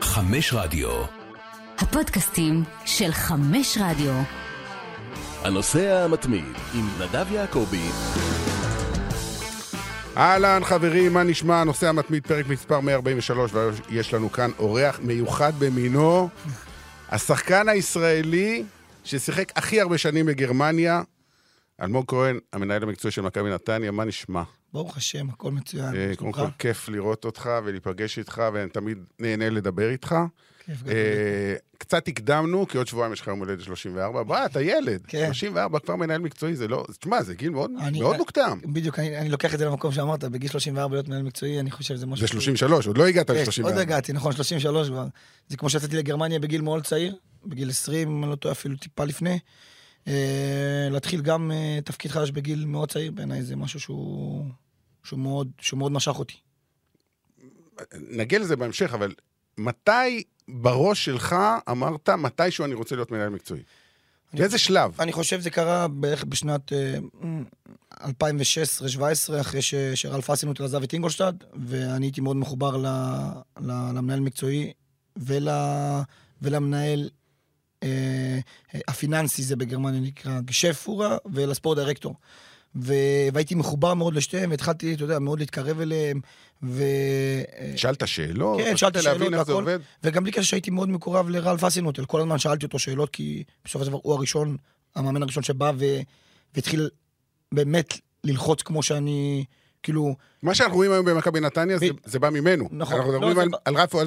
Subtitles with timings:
[0.00, 1.04] חמש רדיו.
[1.78, 4.12] הפודקאסטים של חמש רדיו.
[5.44, 6.44] הנוסע המתמיד
[6.74, 7.88] עם נדב יעקבי.
[10.16, 11.60] אהלן חברים, מה נשמע?
[11.60, 16.28] הנושא המתמיד, פרק מספר 143, ויש לנו כאן אורח מיוחד במינו,
[17.08, 18.64] השחקן הישראלי
[19.04, 21.02] ששיחק הכי הרבה שנים בגרמניה,
[21.82, 24.42] אלמוג כהן, המנהל המקצועי של מכבי נתניה, מה נשמע?
[24.72, 25.94] ברוך השם, הכל מצוין.
[25.96, 30.14] אה, קודם כל, כיף לראות אותך ולהיפגש איתך, ואני תמיד נהנה לדבר איתך.
[30.88, 34.22] אה, קצת הקדמנו, כי עוד שבועיים יש לך יום הולדת 34.
[34.22, 35.00] בוא, אתה ילד.
[35.06, 35.24] כן.
[35.24, 36.84] 34, כבר מנהל מקצועי, זה לא...
[37.00, 38.58] תשמע, זה גיל מאוד אני- מאוד מוקדם.
[38.64, 41.94] בדיוק, אני אני לוקח את זה למקום שאמרת, בגיל 34 להיות מנהל מקצועי, אני חושב
[41.94, 42.26] שזה משהו...
[42.26, 43.64] זה 33, עוד לא הגעת כן, ל-34.
[43.64, 45.06] עוד הגעתי, נכון, 33 כבר.
[45.48, 47.14] זה כמו שיצאתי לגרמניה בגיל מאוד צעיר,
[47.46, 49.38] בגיל 20, אם אני לא טועה, אפילו טיפה לפני.
[50.08, 50.12] אה,
[50.90, 51.50] להתחיל גם
[51.84, 54.44] תפקיד חדש בגיל מאוד צעיר, בעיניי זה משהו שהוא...
[55.04, 56.34] שהוא מאוד, שהוא מאוד משך אותי.
[57.94, 59.14] נגיע לזה בהמשך, אבל
[59.58, 61.36] מתי בראש שלך
[61.70, 63.62] אמרת, מתישהו אני רוצה להיות מנהל מקצועי?
[64.34, 65.00] באיזה שלב?
[65.00, 66.98] אני חושב זה קרה בערך בשנת אה,
[68.00, 68.08] 2016-2017,
[69.40, 71.32] אחרי ש- שרלף אסינוט עזב את אינגולשטד,
[71.66, 72.86] ואני הייתי מאוד מחובר ל,
[73.60, 74.72] ל, למנהל מקצועי
[75.16, 75.48] ול,
[76.42, 77.10] ולמנהל
[77.82, 78.38] אה,
[78.88, 82.14] הפיננסי, זה בגרמניה נקרא גשפורה, ולספורט דירקטור.
[82.76, 82.94] ו...
[83.32, 86.20] והייתי מחובר מאוד לשתיהם, והתחלתי, אתה יודע, מאוד להתקרב אליהם,
[86.62, 86.82] ו...
[87.76, 88.60] שאלת שאלות?
[88.60, 89.64] כן, שאלתי שאלות זה והכל.
[90.04, 93.84] וגם בלי קשר שהייתי מאוד מקורב לרלף אסינוטל, כל הזמן שאלתי אותו שאלות, כי בסופו
[93.84, 94.56] של דבר הוא הראשון,
[94.94, 95.84] המאמן הראשון שבא ו...
[96.54, 96.88] והתחיל
[97.52, 99.44] באמת ללחוץ כמו שאני,
[99.82, 102.68] כאילו, מה שאנחנו רואים היום במכבי נתניה, זה- ב- זה בא ממנו.
[102.72, 102.96] נכון.
[102.96, 104.00] אנחנו לא, מדברים זה על- ב- על רפו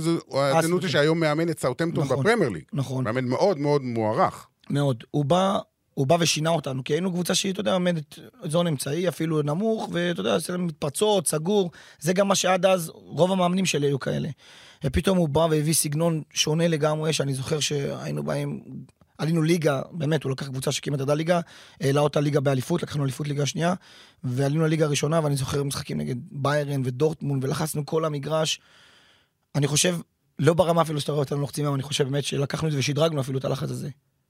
[0.57, 0.89] אזנוטי.
[0.89, 2.19] שהיום מאמן את סאוטמפטון נכון.
[2.19, 2.63] בפרמייר ליג.
[2.73, 4.47] נכון, מאמן מאוד מאוד מוערך.
[4.69, 5.03] מאוד.
[5.11, 5.59] הוא בא,
[5.95, 9.89] הוא בא ושינה אותנו, כי היינו קבוצה שהיא, אתה יודע, עומדת זון אמצעי, אפילו נמוך,
[9.91, 11.71] ואתה יודע, עושה מתפרצות, סגור.
[11.99, 14.29] זה גם מה שעד אז, רוב המאמנים שלי היו כאלה.
[14.83, 18.63] ופתאום הוא בא והביא סגנון שונה לגמרי, שאני זוכר שהיינו באים,
[19.17, 21.39] עלינו ליגה, באמת, הוא לקח קבוצה שכמעט ידעה ליגה,
[21.81, 23.73] העלה אותה ליגה באליפות, לקחנו אליפות ליגה שנייה,
[24.23, 28.59] ועלינו לליגה הראשונה, ואני זוכר משחקים נגד ביירן ודורטמונד, ולחצנו כל המגרש.
[29.55, 29.97] אני חושב,
[30.39, 33.21] לא ברמה אפילו שאתה רואה אותנו לוחצים היום, אני חושב באמת שלקחנו את זה ושדרגנו
[33.21, 33.89] אפילו את הלחץ הזה.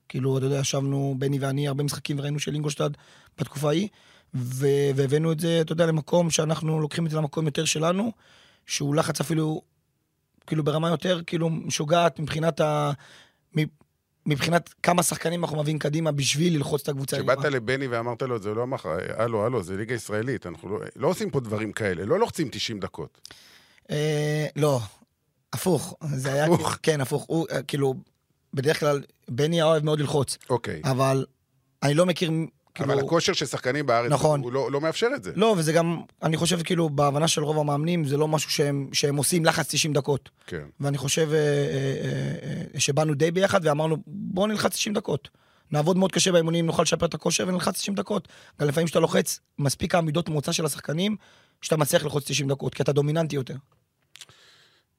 [0.10, 2.90] כאילו, אתה יודע, ישבנו, בני ואני, הרבה משחקים וראינו של אינגולשטד
[3.38, 3.88] בתקופה ההיא,
[4.34, 8.12] והבאנו את זה, אתה יודע, למקום שאנחנו לוקחים את זה למקום יותר שלנו,
[8.66, 9.62] שהוא לחץ אפילו,
[10.48, 12.92] כאילו, ברמה יותר, כאילו, משוגעת מבחינת ה...
[14.26, 17.18] מבחינת כמה שחקנים אנחנו מביאים קדימה בשביל ללחוץ את הקבוצה.
[17.18, 17.46] כשבאת.
[17.46, 21.30] לבני ואמרת לו, זה לא מחר, הלו, הלו, זה ליגה ישראלית, אנחנו לא- לא עושים
[21.30, 23.22] פה דברים כאלה, לא לוחצים 90 דקות.
[23.92, 24.80] אה, לא,
[25.54, 25.96] הפוך.
[26.16, 26.46] זה היה...
[26.46, 26.78] הפוך.
[26.84, 27.26] כן, הפוך.
[27.28, 27.96] הוא, אה, כאילו,
[28.56, 30.82] בדרך כלל, בני היה אוהב מאוד ללחוץ, אוקיי.
[30.84, 31.26] אבל
[31.84, 32.32] אני לא מכיר...
[32.76, 34.42] כאילו, אבל הכושר של שחקנים בארץ, נכון.
[34.42, 35.32] הוא לא לא מאפשר את זה.
[35.36, 39.16] לא, וזה גם, אני חושב כאילו, בהבנה של רוב המאמנים, זה לא משהו שהם, שהם
[39.16, 40.30] עושים לחץ 90 דקות.
[40.48, 40.64] כן.
[40.80, 45.30] ואני חושב אה, אה, אה, אה, שבאנו די ביחד ואמרנו, בואו נלחץ 90 דקות.
[45.72, 48.28] נעבוד מאוד קשה באימונים, נוכל לשפר את הכושר ונלחץ 90 דקות.
[48.62, 51.16] גם לפעמים כשאתה לוחץ, מספיק העמידות מוצא של השחקנים,
[51.62, 53.56] שאתה מצליח ללחוץ 90 דקות, כי אתה דומיננטי יותר.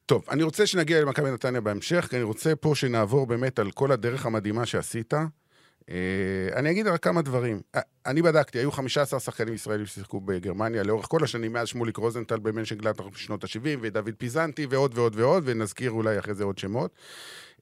[0.07, 3.93] טוב, אני רוצה שנגיע למכבי נתניה בהמשך, כי אני רוצה פה שנעבור באמת על כל
[3.93, 5.15] הדרך המדהימה שעשית.
[5.91, 5.97] אה,
[6.57, 7.61] אני אגיד רק כמה דברים.
[7.75, 12.39] אה, אני בדקתי, היו 15 שחקנים ישראלים ששיחקו בגרמניה לאורך כל השנים, מאז שמוליק רוזנטל
[12.39, 16.91] במנשנגלטר בשנות ה-70, ודוד פיזנטי, ועוד ועוד ועוד, ונזכיר אולי אחרי זה עוד שמות.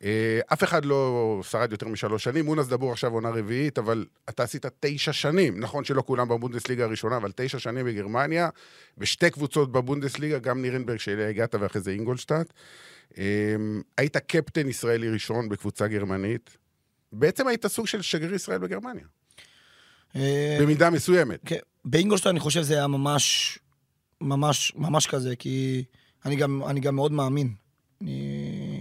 [0.02, 4.42] אה, אף אחד לא שרד יותר משלוש שנים, מונס דבור עכשיו עונה רביעית, אבל אתה
[4.42, 5.60] עשית תשע שנים.
[5.60, 8.48] נכון שלא כולם בבונדסליגה הראשונה, אבל תשע שנים בגרמניה,
[8.98, 12.52] בשתי קבוצות בבונדסליגה, גם נירנברג שאליה הגעת ואחרי זה אינגולשטאט.
[13.18, 13.24] אה,
[13.98, 16.56] היית קפטן ישראלי ראשון בקבוצה גרמנית.
[17.12, 19.04] בעצם היית סוג של שגריר ישראל בגרמניה,
[20.16, 21.40] אה, במידה מסוימת.
[21.46, 23.58] כן, באינגולשטיין אני חושב זה היה ממש,
[24.20, 25.84] ממש, ממש כזה, כי
[26.24, 27.54] אני גם, אני גם מאוד מאמין.
[28.02, 28.73] אני...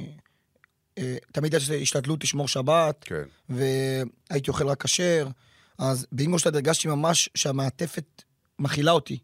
[0.98, 3.24] אה, תמיד יש השתדלות לשמור שבת, כן.
[3.50, 5.28] והייתי אוכל רק כשר,
[5.78, 8.22] אז באינגולשטיין הרגשתי ממש שהמעטפת
[8.60, 9.18] מכילה אותי.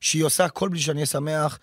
[0.00, 1.58] שהיא עושה הכל בשביל שאני אהיה שמח.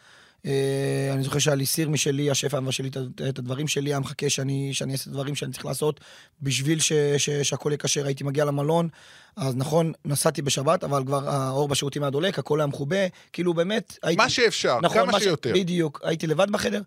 [0.46, 2.90] אה, אני זוכר שהיה לי סיר משלי, השף היה מבשל לי
[3.30, 6.00] את- הדברים שלי, היה מחכה שאני, שאני אעשה את הדברים שאני צריך לעשות
[6.42, 8.06] בשביל ש, ש, שהכל יהיה כשר.
[8.06, 8.90] הייתי מגיע למלון,
[9.36, 12.98] אז נכון, נסעתי בשבת, אבל כבר האור בשירותים היה דולק, הכל היה מכובה,
[13.34, 13.98] כאילו באמת...
[14.04, 15.52] הייתי, מה שאפשר, נכון, כמה מה ש- שיותר.
[15.56, 16.82] בדיוק, הייתי לבד בחדר,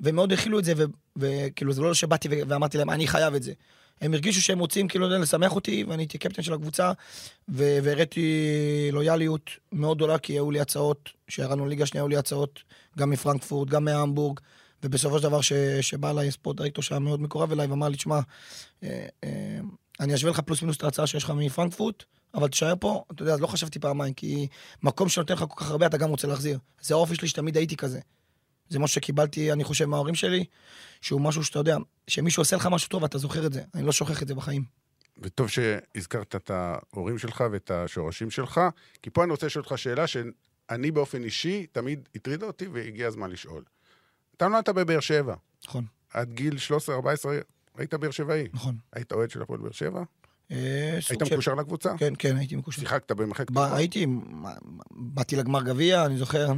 [0.00, 0.72] ומאוד הכילו את זה,
[1.16, 3.52] וכאילו זה לא שבאתי ואמרתי להם, אני חייב את זה.
[4.00, 6.92] הם הרגישו שהם רוצים כאילו לשמח אותי, ואני הייתי קפטן של הקבוצה,
[7.48, 12.62] והראיתי לויאליות מאוד גדולה, כי היו לי הצעות, כשירדנו לליגה שנייה היו לי הצעות,
[12.98, 14.40] גם מפרנקפורט, גם מהמבורג,
[14.82, 18.20] ובסופו של דבר ש- שבא אליי ספורט דירקטור שהיה מאוד מקורב אליי, ואמר לי, תשמע,
[18.82, 19.60] אה, אה,
[20.00, 22.04] אני אשווה לך פלוס מינוס את ההצעה שיש לך מפרנקפורט,
[22.34, 24.46] אבל תישאר פה, אתה יודע, אז לא חשבתי פעמיים, כי
[24.82, 26.58] מקום שנותן לך כל כך הרבה, אתה גם רוצה להחזיר.
[26.80, 28.00] זה האופי שלי שתמיד הייתי כזה.
[28.70, 30.44] זה משהו שקיבלתי, אני חושב, מההורים שלי,
[31.00, 31.76] שהוא משהו שאתה יודע,
[32.06, 33.62] שמישהו עושה לך משהו טוב, אתה זוכר את זה.
[33.74, 34.64] אני לא שוכח את זה בחיים.
[35.22, 38.60] וטוב שהזכרת את ההורים שלך ואת השורשים שלך,
[39.02, 43.30] כי פה אני רוצה לשאול אותך שאלה שאני באופן אישי תמיד הטרידה אותי והגיע הזמן
[43.30, 43.62] לשאול.
[44.36, 45.34] אתה נולדת בבאר שבע,
[45.66, 46.56] נכון, עד גיל
[46.88, 46.90] 13-14
[47.76, 48.48] היית באר שבעי.
[48.52, 48.76] נכון.
[48.92, 50.02] היית אוהד של הפועל באר שבע?
[50.50, 51.92] אה, היית מקושר לקבוצה?
[51.98, 52.80] כן, כן, הייתי מקושר.
[52.80, 53.52] שיחקת במחלקת...
[53.56, 54.06] הייתי,
[54.90, 56.52] באתי לגמר גביע, אני זוכר,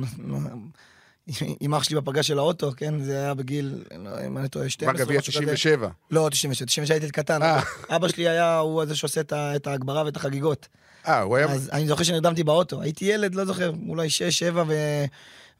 [1.61, 4.95] עם אח שלי בפגש של האוטו, כן, זה היה בגיל, לא, אם אני טועה, 12
[4.95, 5.43] גמר גביע משהו כזה.
[5.43, 5.89] 97.
[6.11, 7.43] לא, 97, 97 הייתי קטן.
[7.43, 7.61] אה.
[7.97, 10.69] אבא שלי היה, הוא זה שעושה את ההגברה ואת החגיגות.
[11.09, 11.47] אה, הוא היה...
[11.47, 14.65] אז אני זוכר שנרדמתי באוטו, הייתי ילד, לא זוכר, אולי 6, 7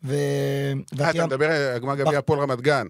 [0.05, 0.15] ו...
[1.01, 2.87] אה, אתה מדבר על גמר גביע הפועל רמת גן.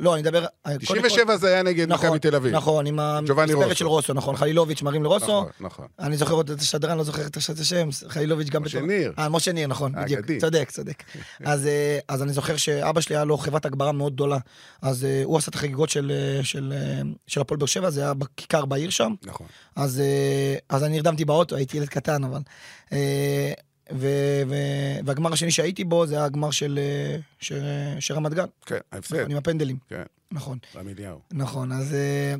[0.00, 0.46] לא, אני מדבר...
[0.64, 2.54] קודם כל- 97 זה היה נגד נכון, מכבי תל אביב.
[2.54, 2.98] נכון, עם.
[3.00, 5.26] המספרת של רוסו, נכון, חלילוביץ' מרים לרוסו.
[5.26, 5.86] נכון, נכון.
[5.98, 9.12] אני זוכר עוד את השדרן, לא זוכר את השם, חלילוביץ' גם משה ניר.
[9.18, 10.26] אה, משה ניר, נכון, בדיוק.
[10.40, 11.02] צודק, צודק.
[11.44, 14.38] אז, אה, אז אני זוכר שאבא שלי היה לו חברת הגברה מאוד גדולה.
[14.82, 18.02] אז אה, הוא עשה את החגיגות של, אה, של, אה, של הפועל באר שבע, זה
[18.02, 19.14] היה בכיכר בעיר שם.
[19.22, 19.46] נכון.
[19.76, 22.40] אז, אה, אז אני נרדמתי באוטו, הייתי ילד קטן, אבל...
[23.92, 24.06] ו,
[24.48, 24.54] ו,
[25.04, 27.62] והגמר השני שהייתי בו זה היה הגמר של, אה, של,
[28.00, 29.16] של רמת גן, כן, ההפסד.
[29.16, 29.76] נכון, עם הפנדלים.
[29.88, 30.02] כן,
[30.32, 31.20] נכון, רמיליהו.
[31.32, 31.94] נכון, אז...
[31.94, 32.34] אה,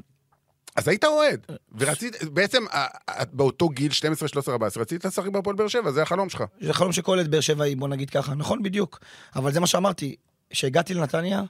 [0.76, 1.46] אז היית אוהד,
[1.78, 2.86] ורצית, בעצם אה,
[3.32, 6.44] באותו גיל, 12, 13, 14, רצית לשחק בהפועל באר שבע, זה החלום שלך.
[6.60, 8.34] זה חלום שכל ילד באר שבעי, בוא נגיד ככה.
[8.34, 9.00] נכון, בדיוק.
[9.36, 10.16] אבל זה מה שאמרתי,
[10.50, 11.42] כשהגעתי לנתניה,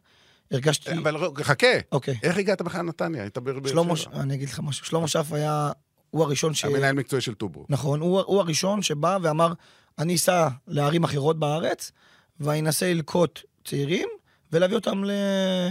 [0.50, 0.92] הרגשתי...
[0.92, 2.14] אבל חכה, אוקיי.
[2.22, 3.22] איך הגעת בכלל לנתניה?
[3.22, 4.20] היית באר באר שלמה, שבע.
[4.20, 5.70] אני אגיד לך משהו, שלמה שף היה,
[6.10, 6.64] הוא הראשון ש...
[6.64, 7.66] המנהל מקצועי של טוברו.
[7.68, 9.52] נכון, הוא, הוא הראשון שבא ואמר,
[9.98, 11.92] אני אסע לערים אחרות בארץ,
[12.40, 14.08] ואני אנסה ללקוט צעירים,
[14.52, 15.10] ולהביא אותם ל...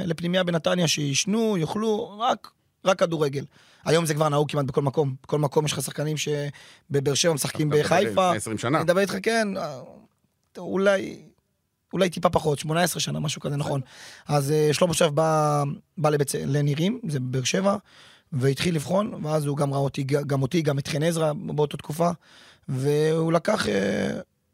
[0.05, 2.51] לפנימיה בנתניה, שישנו, יאכלו, רק,
[2.85, 3.45] רק כדורגל.
[3.85, 5.15] היום זה כבר נהוג כמעט בכל מקום.
[5.23, 8.27] בכל מקום יש לך שחקנים שבבאר שבע משחקים בחיפה.
[8.27, 8.77] לפני 20 שנה.
[8.77, 9.79] אני מדבר איתך, כן, אה,
[10.57, 11.21] אולי,
[11.93, 13.81] אולי טיפה פחות, 18 שנה, משהו כזה, נכון.
[14.27, 15.63] אז אה, שלמה שף בא,
[15.97, 17.75] בא לבית, לנירים, זה בבאר שבע,
[18.31, 22.09] והתחיל לבחון, ואז הוא גם ראה אותי, גם אותי, גם את חן עזרא באותה תקופה,
[22.69, 24.09] והוא לקח, אה,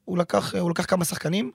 [0.05, 1.51] הוא לקח, הוא לקח כמה שחקנים,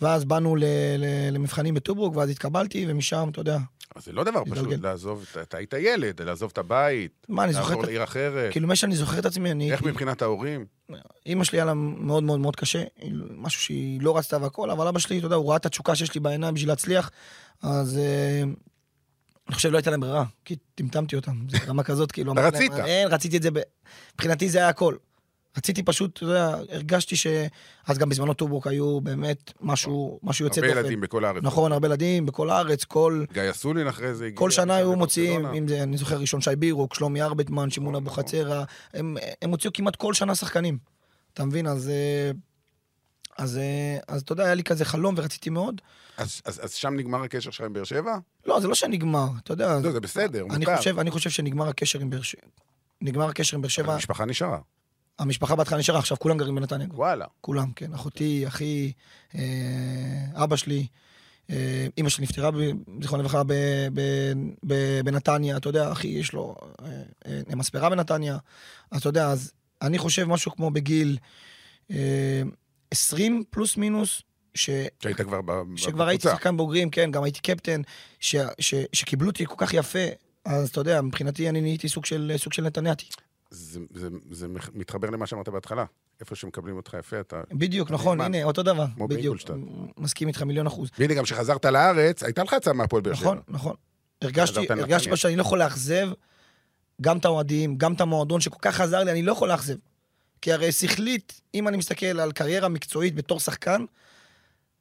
[0.00, 0.64] ואז באנו ל,
[0.98, 3.58] ל, למבחנים בטוברוק, ואז התקבלתי, ומשם, אתה יודע,
[3.96, 4.68] אז זה לא דבר פשוט.
[4.82, 7.84] לעזוב, אתה- היית ילד, לעזוב את הבית, מה, אני זוכר לעבור.
[7.84, 8.52] לעיר אחרת.
[8.52, 9.72] כאילו, מה שאני זוכר את עצמי, אני...
[9.72, 10.66] איך מבחינת ההורים?
[11.26, 12.82] אימא שלי היה לה מאוד מאוד מאוד קשה,
[13.36, 16.14] משהו שהיא לא רצתה והכל, אבל אבא שלי, אתה יודע, הוא ראה את התשוקה שיש
[16.14, 17.10] לי בעיניים בשביל להצליח,
[17.62, 18.42] אז אה,
[19.48, 22.72] אני חושב לא הייתה להם ברירה, כי טמטמתי אותם, זה רמה כזאת, כאילו, אתה רצית.
[22.84, 23.48] אין, רציתי את זה.
[24.14, 24.94] מבחינתי זה היה הכל.
[25.56, 27.26] רציתי פשוט, אתה יודע, הרגשתי ש...
[27.86, 30.80] אז גם בזמנו טובוק היו באמת משהו, משהו יוצא הרבה דופן.
[30.84, 31.42] ילדים בכל הארץ.
[31.42, 33.24] נכון, הרבה ילדים בכל הארץ, כל...
[33.32, 34.36] גיא אסולין אחרי זה הגיע.
[34.38, 35.46] כל שנה היו מוציאים.
[35.46, 38.64] אם זה, אני זוכר ראשון שי בירוק, שלומי ארבטמן, שמעון נכון, אבוחצירא,
[38.94, 40.78] הם, הם הוציאו כמעט כל שנה שחקנים.
[41.34, 41.66] אתה מבין?
[41.66, 42.30] אז, אה,
[43.38, 45.80] אז, אה, אז אתה יודע, היה לי כזה חלום ורציתי מאוד.
[46.16, 48.16] אז- אז אז שם נגמר הקשר שלך עם באר שבע?
[48.46, 49.78] לא, זה לא שנגמר, אתה יודע.
[49.82, 50.76] לא, זה בסדר, אני מותר.
[50.76, 52.40] חושב, אני חושב שנגמר הקשר עם באר שבע.
[53.00, 54.58] נגמר הקשר עם באר שבע, המשפחה נשארה.
[55.18, 56.86] המשפחה בהתחלה נשארה, עכשיו כולם גרים בנתניה.
[56.90, 57.24] וואלה.
[57.40, 57.92] כולם, כן.
[57.94, 58.92] אחותי, אחי,
[59.34, 59.42] אה,
[60.34, 60.86] אבא שלי,
[61.50, 62.50] אה, אימא שלי נפטרה,
[63.02, 63.42] זיכרונה לברכה,
[65.04, 68.38] בנתניה, אתה יודע, אחי, יש לו אה, אה, מספרה בנתניה.
[68.90, 69.52] אז אתה יודע, אז
[69.82, 71.18] אני חושב משהו כמו בגיל
[71.90, 72.42] אה,
[72.90, 74.22] 20 פלוס מינוס,
[74.54, 74.70] ש...
[75.00, 76.36] שהיית כבר ב- שכבר הייתי בקבוצה.
[76.36, 77.80] שחקן בוגרים, כן, גם הייתי קפטן,
[78.20, 79.98] ש, ש, שקיבלו אותי כל כך יפה,
[80.44, 83.06] אז אתה יודע, מבחינתי אני נהייתי סוג של, סוג של נתניאתי.
[83.50, 85.84] זה- זה- זה מתחבר למה שאמרת בהתחלה.
[86.20, 87.40] איפה שמקבלים אותך יפה, אתה...
[87.52, 88.20] בדיוק, נכון.
[88.20, 89.10] הנה, אותו דבר, כמו בדיוק.
[89.20, 89.56] באינגולשטאט.
[89.98, 90.90] מסכים איתך מיליון אחוז.
[90.98, 93.24] והנה, גם כשחזרת לארץ, הייתה לך הצעה מהפועל באר שבע.
[93.24, 93.74] נכון, נכון.
[94.22, 94.60] הרגשתי.
[94.70, 96.08] הרגשתי שאני לא יכול לאכזב
[97.00, 99.74] גם את האוהדים, גם את המועדון שכל כך עזר לי, אני לא יכול לאכזב.
[100.42, 103.84] כי הרי שכלית, אם אני מסתכל על קריירה מקצועית בתור שחקן,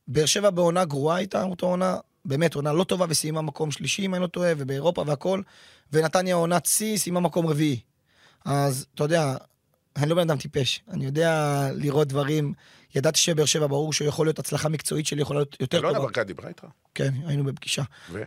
[0.07, 4.15] באר שבע בעונה גרועה הייתה אותה עונה, באמת עונה לא טובה וסיימה מקום שלישי, אם
[4.15, 5.41] אני לא טועה, ובאירופה והכל,
[5.93, 7.79] ונתניה עונת שיא, סיימה מקום רביעי.
[8.45, 9.37] אז אתה יודע,
[9.95, 12.53] אני לא בן אדם טיפש, אני יודע לראות דברים,
[12.95, 16.07] ידעתי שבאר שבע ברור שיכול להיות הצלחה מקצועית שלי יכולה להיות יותר אלונה טובה.
[16.07, 16.65] ברקת דיברה איתך.
[16.95, 17.83] כן, היינו בפגישה.
[18.11, 18.23] ו?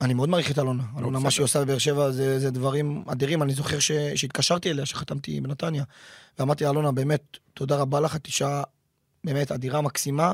[0.00, 0.82] אני מאוד מעריך את אלונה.
[0.98, 1.24] אלונה, בסדר.
[1.24, 3.42] מה שהיא עושה בבאר שבע זה, זה דברים אדירים.
[3.42, 5.84] אני זוכר ש, שהתקשרתי אליה, שחתמתי בנתניה,
[6.38, 7.22] ואמרתי לה, אלונה, באמת,
[7.54, 8.62] תודה רבה לך, את אישה
[9.24, 10.32] באמת אדירה, מקסימה,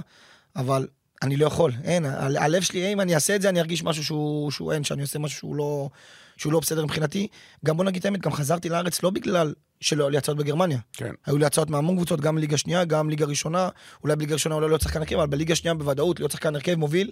[0.57, 0.89] אבל
[1.23, 4.51] אני לא יכול, אין, הלב שלי, אם אני אעשה את זה, אני ארגיש משהו שהוא,
[4.51, 5.91] שהוא אין, שאני עושה משהו שהוא לא,
[6.39, 7.29] שהוא לא בסדר מבחינתי.
[7.65, 10.79] גם בוא נגיד את האמת, גם חזרתי לארץ לא בגלל שלא היו לי הצעות בגרמניה.
[10.93, 11.13] כן.
[11.27, 13.69] היו לי הצעות מהמון קבוצות, גם ליגה שנייה, גם ליגה ראשונה,
[14.03, 17.11] אולי בליגה ראשונה אולי להיות שחקן הרכב, אבל בליגה שנייה בוודאות להיות שחקן הרכב מוביל,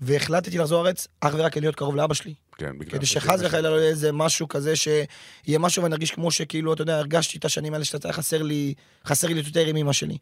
[0.00, 2.34] והחלטתי לחזור לארץ אך ורק להיות קרוב לאבא שלי.
[2.56, 2.98] כן, בגלל...
[2.98, 6.82] כדי שחס וחלילה לא יהיה איזה משהו כזה שיהיה משהו ואני ארגיש כמו שכאילו, אתה
[6.82, 8.74] יודע, הרגשתי את השנים האלה שאתה חסר לי,
[9.06, 10.18] חסר לי יותר עם אמא שלי.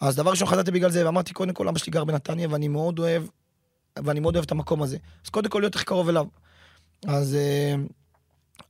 [0.00, 2.98] אז דבר ראשון חזרתי בגלל זה, ואמרתי, קודם כל, אבא שלי גר בנתניה, ואני מאוד
[2.98, 3.22] אוהב
[4.04, 4.96] ואני מאוד אוהב את המקום הזה.
[5.24, 6.26] אז קודם כל להיות הכי קרוב אליו.
[7.06, 7.74] אז, אה,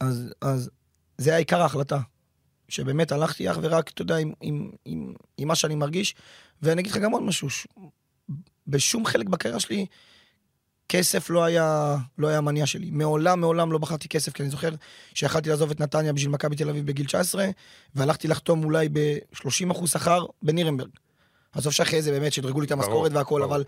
[0.01, 0.71] אז, אז
[1.19, 1.99] זה היה עיקר ההחלטה.
[2.69, 6.15] שבאמת הלכתי אך ורק, אתה יודע, עם, עם, עם, עם מה שאני מרגיש.
[6.63, 7.67] ואני אגיד לך גם עוד משהו, ש...
[8.67, 9.87] בשום חלק בקריירה שלי,
[10.89, 12.91] כסף לא היה, לא היה המניע שלי.
[12.91, 14.71] מעולם, מעולם לא בחרתי כסף, כי אני זוכר
[15.15, 17.47] שיכלתי לעזוב את נתניה בשביל מכבי תל אביב בגיל 19,
[17.95, 20.91] והלכתי לחתום אולי ב-30% שכר בנירנברג.
[21.53, 23.43] עזוב שאחרי זה באמת שדרגו לי את המשכורת והכל.
[23.43, 23.65] אבל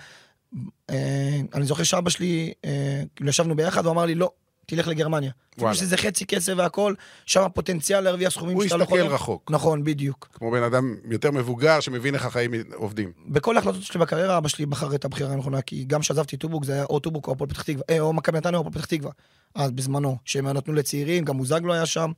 [0.91, 4.31] אה, אני זוכר שאבא שלי, אה, ישבנו ביחד, הוא אמר לי, לא,
[4.67, 5.31] תלך לגרמניה.
[5.51, 5.77] אפילו וואלה.
[5.77, 6.95] שזה חצי כסף והכל,
[7.27, 9.01] שם הפוטנציאל להרוויח סכומים הוא שאתה לא יכול...
[9.01, 9.51] רחוק.
[9.51, 10.29] נכון, בדיוק.
[10.33, 13.13] כמו בן אדם יותר מבוגר שמבין איך החיים עובדים.
[13.29, 16.73] בכל ההחלטות שלי בקריירה, אבא שלי בחר את הבחירה הנכונה, כי גם כשעזבתי טובוק זה
[16.73, 19.13] היה או טובוק או הפועל פתח תקווה, אה, או מכבי נתניה או הפועל פתח תקווה.
[19.55, 22.13] אז בזמנו, שהם נתנו לצעירים, גם מוזגלו היה שם,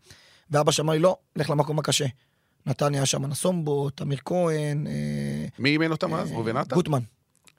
[0.50, 2.06] ואבא שאמר לי, לא, לך למקום הקשה.
[2.66, 6.32] נתניה היה שם נסומבו, תמיר כהן, אה, מי אימן אותם אז?
[6.32, 6.74] ראובן עטר?
[6.76, 7.00] גוטמן.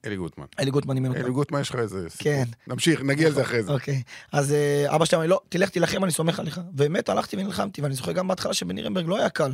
[0.06, 0.46] אלי גוטמן.
[0.60, 1.20] אלי גוטמן אימן אותם.
[1.22, 2.10] אלי גוטמן יש לך איזה...
[2.10, 2.24] סיפור.
[2.24, 2.44] כן.
[2.68, 3.72] נמשיך, נגיע לזה אחרי זה.
[3.72, 4.02] אוקיי.
[4.32, 6.62] אז אה, אבא שלי אמר לי, לא, תלך תילחם, אני סומך עליך.
[6.72, 9.52] באמת, הלכתי ונלחמתי, ואני זוכר גם בהתחלה שבנירנברג לא היה קל.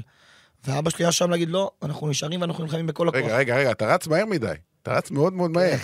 [0.68, 3.22] ואבא שלי היה שם להגיד, לא, אנחנו נשארים ואנחנו נלחמים בכל הכוח.
[3.22, 4.52] רגע, רגע, רגע, אתה רץ מהר מדי.
[4.84, 5.78] אתה רץ מאוד מאוד מהר.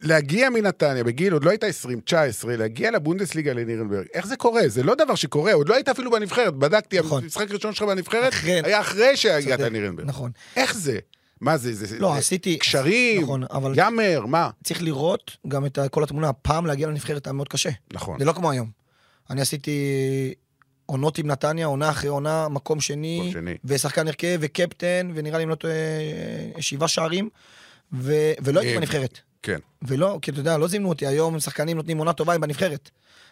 [0.00, 4.62] להגיע מנתניה בגיל, עוד לא היית 20, 19, להגיע לבונדסליגה לנירנברג, איך זה קורה?
[4.68, 7.22] זה לא דבר שקורה, עוד לא היית אפילו בנבחרת, בדקתי, נכון.
[7.24, 10.06] המשחק הראשון שלך בנבחרת אחרי- היה אחרי שהגעת לנירנברג.
[10.06, 10.30] נכון.
[10.56, 10.98] איך זה?
[11.40, 11.74] מה זה?
[11.74, 12.58] זה לא, זה עשיתי...
[12.58, 14.50] קשרים, נכון, אבל יאמר, מה?
[14.64, 16.28] צריך לראות גם את כל התמונה.
[16.28, 17.70] הפעם להגיע לנבחרת היה מאוד קשה.
[17.92, 18.18] נכון.
[18.18, 18.70] זה לא כמו היום.
[19.30, 19.74] אני עשיתי
[20.86, 23.54] עונות עם נתניה, עונה אחרי עונה, מקום שני, מקום שני.
[23.64, 25.74] ושחקן הרכב, וקפטן, ונראה לי אם לא טועה,
[26.60, 27.28] שבעה שערים,
[27.92, 29.18] ו- ולא הייתי אה, בנבחרת.
[29.42, 29.58] כן.
[29.82, 32.90] ולא, כי אתה יודע, לא זימנו אותי, היום שחקנים נותנים עונה טובה, הם בנבחרת.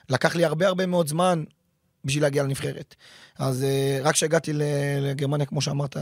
[0.08, 1.44] לקח לי הרבה הרבה מאוד זמן
[2.06, 2.94] בשביל להגיע לנבחרת.
[3.38, 4.52] אז אה, רק כשהגעתי
[5.00, 5.96] לגרמניה, כמו שאמרת,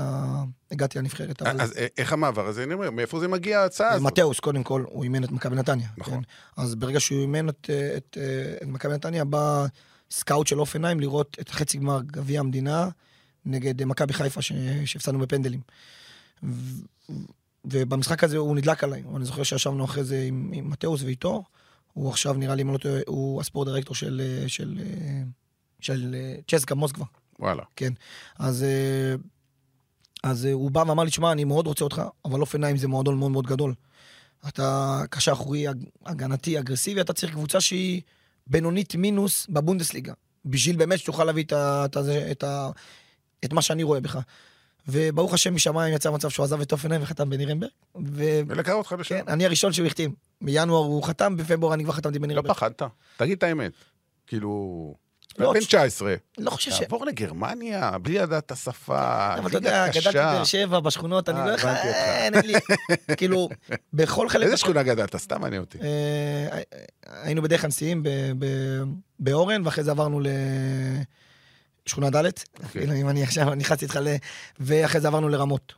[0.70, 1.42] הגעתי לנבחרת.
[1.42, 1.60] אבל...
[1.60, 2.62] אז א- איך המעבר הזה?
[2.64, 4.06] אני אומר, מאיפה זה מגיע ההצעה הזאת?
[4.06, 5.88] מתאוס, קודם כל, הוא אימן את מכבי נתניה.
[5.98, 6.14] נכון.
[6.14, 6.62] כן?
[6.62, 8.18] אז ברגע שהוא אימן את, את,
[8.62, 9.66] את מכבי נתניה, בא
[10.10, 12.88] סקאוט של הופנהיים לראות את חצי גמר גביע המדינה
[13.46, 15.60] נגד מכבי חיפה שהפסדנו בפנדלים.
[16.42, 16.82] ו-
[17.64, 19.02] ובמשחק הזה הוא נדלק עליי.
[19.16, 21.44] אני זוכר שישבנו אחרי זה עם, עם מתאוס ואיתו.
[21.92, 24.82] הוא עכשיו, נראה לי, לא הוא ה sport director של, של, של,
[25.84, 26.16] של
[26.48, 27.04] צ'סקה מוסקבה.
[27.38, 27.62] וואלה.
[27.76, 27.92] כן.
[28.38, 29.14] אז, אה,
[30.22, 33.18] אז אה, הוא בא ואמר לי, שמע, אני מאוד רוצה אותך, אבל הופנהיים זה מועדון
[33.18, 33.74] מאוד מאוד גדול.
[34.48, 38.02] אתה קשר אחורי, הג- הגנתי, אגרסיבי, אתה צריך קבוצה שהיא
[38.46, 40.12] בינונית מינוס בבונדסליגה.
[40.44, 42.00] בשביל באמת שתוכל להביא את, ה, את, ה,
[42.30, 42.70] את, ה,
[43.44, 44.18] את מה שאני רואה בך.
[44.88, 47.70] וברוך השם משמיים יצא מצב שהוא עזב את הופנהיים וחתם בנירנברג.
[47.94, 49.20] וכן, ולקח אותך לשם.
[49.28, 50.14] אני הראשון שהוא החתים.
[50.40, 52.52] בינואר הוא חתם, בפברואר אני כבר חתמתי לא בנירנברג.
[52.54, 52.82] פחדת?
[53.16, 53.72] תגיד את האמת.
[54.26, 54.94] כאילו...
[55.38, 56.80] לא, בן ש- 19, לא חושב ש...
[56.80, 60.08] תעבור לגרמניה, בלי לדעת את השפה, אבל אתה יודע, גדלתי.
[60.10, 61.64] בבאר שבע, בשכונות, אני אה, לא אותך.
[61.64, 62.54] אין לי,
[63.16, 63.48] כאילו,
[63.92, 64.44] בכל חלק...
[64.44, 65.16] איזה שכונה גדלת?
[65.16, 65.78] סתם מעניין אותי.
[65.82, 66.60] אה,
[67.22, 68.02] היינו בדרך הנשיאים
[69.18, 70.20] באורן, ואחרי זה עברנו
[71.86, 72.30] לשכונה ד',
[72.70, 74.14] כאילו אם אני עכשיו נכנסתי איתך ל...
[74.60, 75.74] ואחרי זה עברנו לרמות.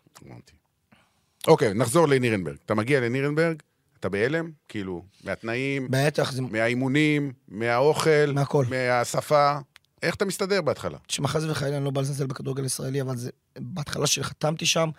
[1.46, 2.56] אוקיי, נחזור לנירנברג.
[2.66, 3.62] אתה מגיע לנירנברג,
[4.00, 4.50] אתה בהלם?
[4.68, 6.42] כאילו, מהתנאים, בטח, זה...
[6.42, 8.64] מהאימונים, מהאוכל, מהכל.
[8.70, 9.58] מהשפה.
[10.02, 10.98] איך אתה מסתדר בהתחלה?
[11.06, 14.90] תשמע, חס וחלילה, אני לא בא לזלזל בכדורגל הישראלי, אבל זה, בהתחלה שחתמתי שם,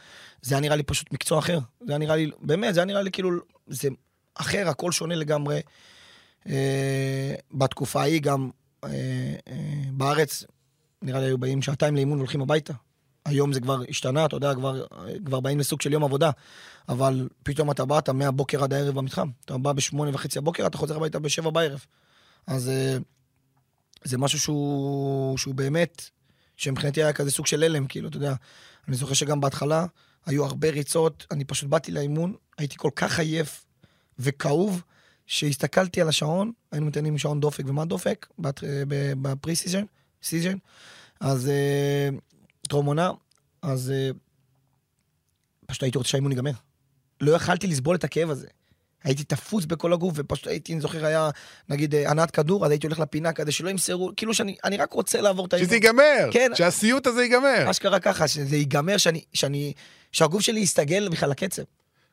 [0.41, 1.59] זה היה נראה לי פשוט מקצוע אחר.
[1.79, 3.31] זה היה נראה לי, באמת, זה היה נראה לי כאילו,
[3.67, 3.89] זה
[4.35, 5.61] אחר, הכל שונה לגמרי.
[6.49, 8.49] אה, בתקופה ההיא גם,
[8.83, 8.89] אה,
[9.47, 9.53] אה,
[9.91, 10.43] בארץ,
[11.01, 12.73] נראה לי היו באים שעתיים לאימון והולכים הביתה.
[13.27, 14.85] היום זה כבר השתנה, אתה יודע, כבר,
[15.25, 16.31] כבר באים לסוג של יום עבודה.
[16.89, 19.29] אבל פתאום אתה בא, אתה מהבוקר עד הערב במתחם.
[19.45, 21.85] אתה בא בשמונה וחצי הבוקר, אתה חוזר הביתה בשבע בערב.
[22.47, 22.97] אז אה,
[24.03, 26.09] זה משהו שהוא, שהוא באמת,
[26.57, 28.33] שמבחינתי היה כזה סוג של הלם, כאילו, אתה יודע.
[28.87, 29.85] אני זוכר שגם בהתחלה
[30.25, 33.65] היו הרבה ריצות, אני פשוט באתי לאימון, הייתי כל כך עייף
[34.19, 34.81] וכאוב,
[35.25, 38.27] שהסתכלתי על השעון, היינו מתאמנים שעון דופק, ומה דופק?
[38.45, 38.83] אה,
[39.21, 39.83] ב pre season,
[40.23, 40.57] season.
[41.19, 42.09] אז אה,
[42.67, 43.11] טרום עונה,
[43.61, 44.09] אז אה,
[45.65, 46.51] פשוט הייתי רוצה שהאימון ייגמר.
[47.21, 48.47] לא יכלתי לסבול את הכאב הזה.
[49.03, 51.29] הייתי תפוס בכל הגוף, ופשוט הייתי, אני זוכר, היה,
[51.69, 54.93] נגיד, אה, הנעת כדור, אז הייתי הולך לפינה כדי שלא ימסרו, כאילו שאני אני רק
[54.93, 55.67] רוצה לעבור את האימון.
[55.67, 56.29] שזה ייגמר!
[56.31, 56.51] כן.
[56.55, 57.69] שהסיוט הזה ייגמר!
[57.69, 59.73] אשכרה ככה, שזה ייגמר, שאני, שאני,
[60.11, 61.63] שהגוף שלי יסתגל בכלל לקצב.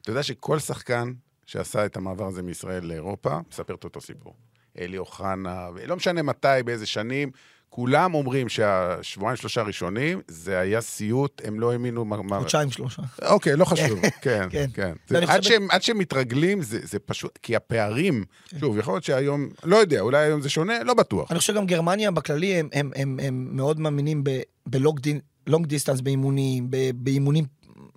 [0.03, 1.13] אתה יודע שכל שחקן
[1.47, 4.35] שעשה את המעבר הזה מישראל לאירופה, מספר את אותו סיפור.
[4.79, 7.31] אלי אוחנה, לא משנה מתי, באיזה שנים,
[7.75, 12.39] כולם אומרים שהשבועיים שלושה ראשונים, זה היה סיוט, הם לא האמינו מה...
[12.39, 13.03] חודשיים שלושה.
[13.23, 14.67] אוקיי, לא חשוב, כן, כן.
[14.75, 14.93] כן.
[15.09, 18.25] זה- עד חושב- שהם- עד שהם מתרגלים, זה זה פשוט, כי הפערים,
[18.61, 21.31] שוב, יכול להיות שהיום, לא יודע, אולי היום זה שונה, לא בטוח.
[21.31, 24.25] אני חושב גם גרמניה בכללי, הם, הם, הם, הם מאוד מאמינים
[24.67, 27.45] בלונג דיסטנס באימונים, באימונים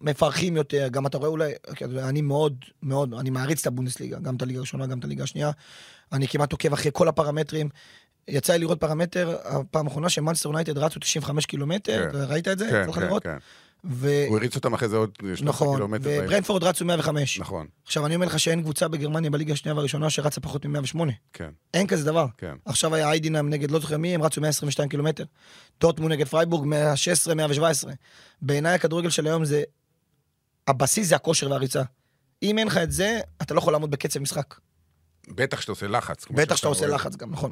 [0.01, 4.35] מפרכים יותר, גם אתה רואה אולי, יודע, אני מאוד, מאוד, אני מעריץ את הבונדסליגה, גם
[4.35, 5.51] את הליגה הראשונה, גם את הליגה השנייה.
[6.11, 7.69] אני כמעט עוקב אחרי כל הפרמטרים.
[8.27, 12.17] יצא לי לראות פרמטר, הפעם האחרונה שמאנסטר יונייטד רצו 95 קילומטר, כן.
[12.17, 12.69] ראית את זה?
[12.69, 13.23] כן, כן, לראות?
[13.23, 13.37] כן.
[13.85, 14.25] ו...
[14.27, 16.03] הוא הריץ אותם אחרי זה עוד 13 נכון, קילומטר.
[16.03, 16.25] בערך.
[16.25, 17.39] וברנטפורד רצו 105.
[17.39, 20.99] נכון, עכשיו, אני אומר לך שאין קבוצה בגרמניה בליגה השנייה והראשונה שרצה פחות מ-108.
[21.33, 22.25] כן, אין כזה דבר.
[22.37, 22.55] כן.
[22.65, 25.23] עכשיו היה היידנהיים נגד לא זוכר מי, הם רצו 122 קילומטר.
[25.81, 27.93] דורטמונד נגד פרייבורג 116, 117.
[28.41, 29.63] בעיניי הכדורגל של היום זה...
[30.67, 31.81] הבסיס זה הכושר והריצה.
[32.43, 34.55] אם אין לך את זה, אתה לא יכול לעמוד בקצב משחק.
[35.27, 36.25] בטח שאתה עושה לחץ.
[36.31, 36.87] בטח שאתה עושה.
[36.87, 37.51] לחץ גם, נכון.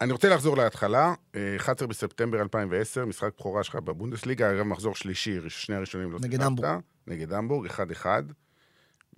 [0.00, 1.14] אני רוצה לחזור להתחלה.
[1.34, 6.30] אה, 11 בספטמבר 2010, משחק בכורה שלך בבונדסליגה, אגב מחזור שלישי, שני הראשונים לא נגד
[6.30, 6.44] שיחקת.
[6.46, 6.80] המבורג.
[7.06, 8.06] נגד המבורג, 1-1.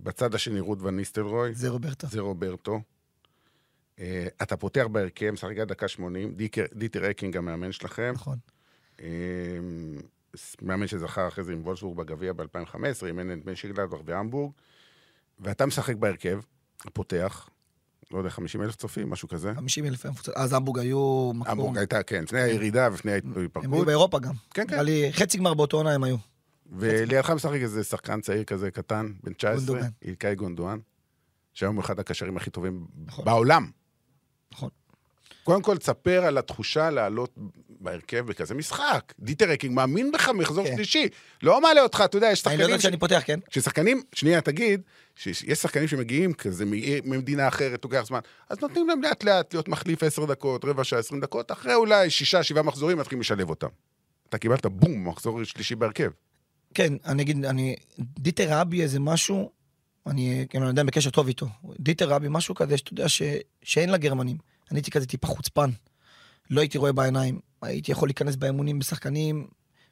[0.01, 2.07] בצד השני רוד ון ניסטלרוי, זה רוברטו.
[2.07, 2.81] זה רוברטו.
[3.99, 8.12] אה, אתה פותח בהרכב, משחק עד דקה 80, דיקר- דיטר הקינג המאמן שלכם.
[8.15, 8.39] נכון.
[9.01, 9.07] אה,
[10.62, 14.53] מאמן שזכה אחרי זה עם וולסבורג בגביע ב-2015, אימן את בן שיגלדבך והמבורג,
[15.41, 16.41] ואתה משחק בהרכב,
[16.93, 17.49] פותח,
[18.12, 19.54] לא יודע, 50 אלף צופים, משהו כזה.
[19.54, 20.07] 50 אלף.
[20.35, 21.50] אז המבורג היו מקום.
[21.50, 24.35] המבורג הייתה, כן, לפני הירידה ולפני הם היו ההתפרקות, באירופה גם.
[24.54, 24.85] כן, כן.
[24.85, 26.16] לי חצי גמר באותו עונה הם היו.
[26.73, 29.90] ולידך משחק איזה שחקן צעיר כזה קטן, בן 19, גונדואן.
[30.02, 30.78] אילקאי גונדואן,
[31.52, 33.25] שהיום הוא אחד הקשרים הכי טובים נכון.
[33.25, 33.71] בעולם.
[34.52, 34.71] נכון.
[35.45, 37.35] קודם כל, תספר על התחושה לעלות
[37.81, 39.13] בהרכב בכזה משחק.
[39.21, 40.75] דיטר הקינג מאמין בך מחזור כן.
[40.77, 41.09] שלישי.
[41.43, 42.81] לא מעלה אותך, אתה יודע, יש אני לא שחקנים...
[42.81, 43.41] ש- שאני פותח, כן?
[43.51, 44.81] ששחקנים, שנייה, תגיד,
[45.17, 49.69] שיש שחקנים שמגיעים כזה מעיר- ממדינה אחרת, לוקח זמן, אז נותנים להם לאט לאט להיות
[49.69, 53.69] מחליף עשר דקות, רבע שעה, עשרים דקות, אחרי אולי שישה, שבעה מחזורים, מתחילים לשלב אותם.
[54.29, 56.11] אתה קיבלת בום, מחזור שלישי בהרכב.
[56.75, 57.77] כן, אני אגיד, אני...
[57.99, 59.51] דיטר רבי איזה משהו,
[60.07, 61.47] אני כאילו, אני יודע בקשר טוב איתו.
[61.81, 63.23] דיטר רבי משהו כזה שאתה יודע ש...
[63.63, 64.37] שאין לגרמנים.
[64.73, 65.71] אני הייתי כזה טיפה חוצפן.
[66.50, 67.41] לא הייתי רואה בעיניים.
[67.62, 69.47] הייתי יכול להיכנס באמונים בשחקנים,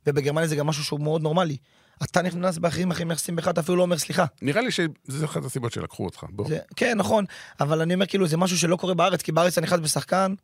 [0.07, 1.57] ובגרמניה זה גם משהו שהוא מאוד נורמלי.
[2.03, 4.25] אתה נכנס באחרים, אחרים נכנסים בך, אתה אפילו לא אומר סליחה.
[4.43, 6.25] נראה לי שזו אחת הסיבות שלקחו אותך.
[6.31, 6.49] בוא.
[6.49, 7.25] זה, כן, נכון,
[7.61, 10.35] אבל אני אומר כאילו, זה משהו שלא קורה בארץ, כי בארץ אתה נכנס בשחקן,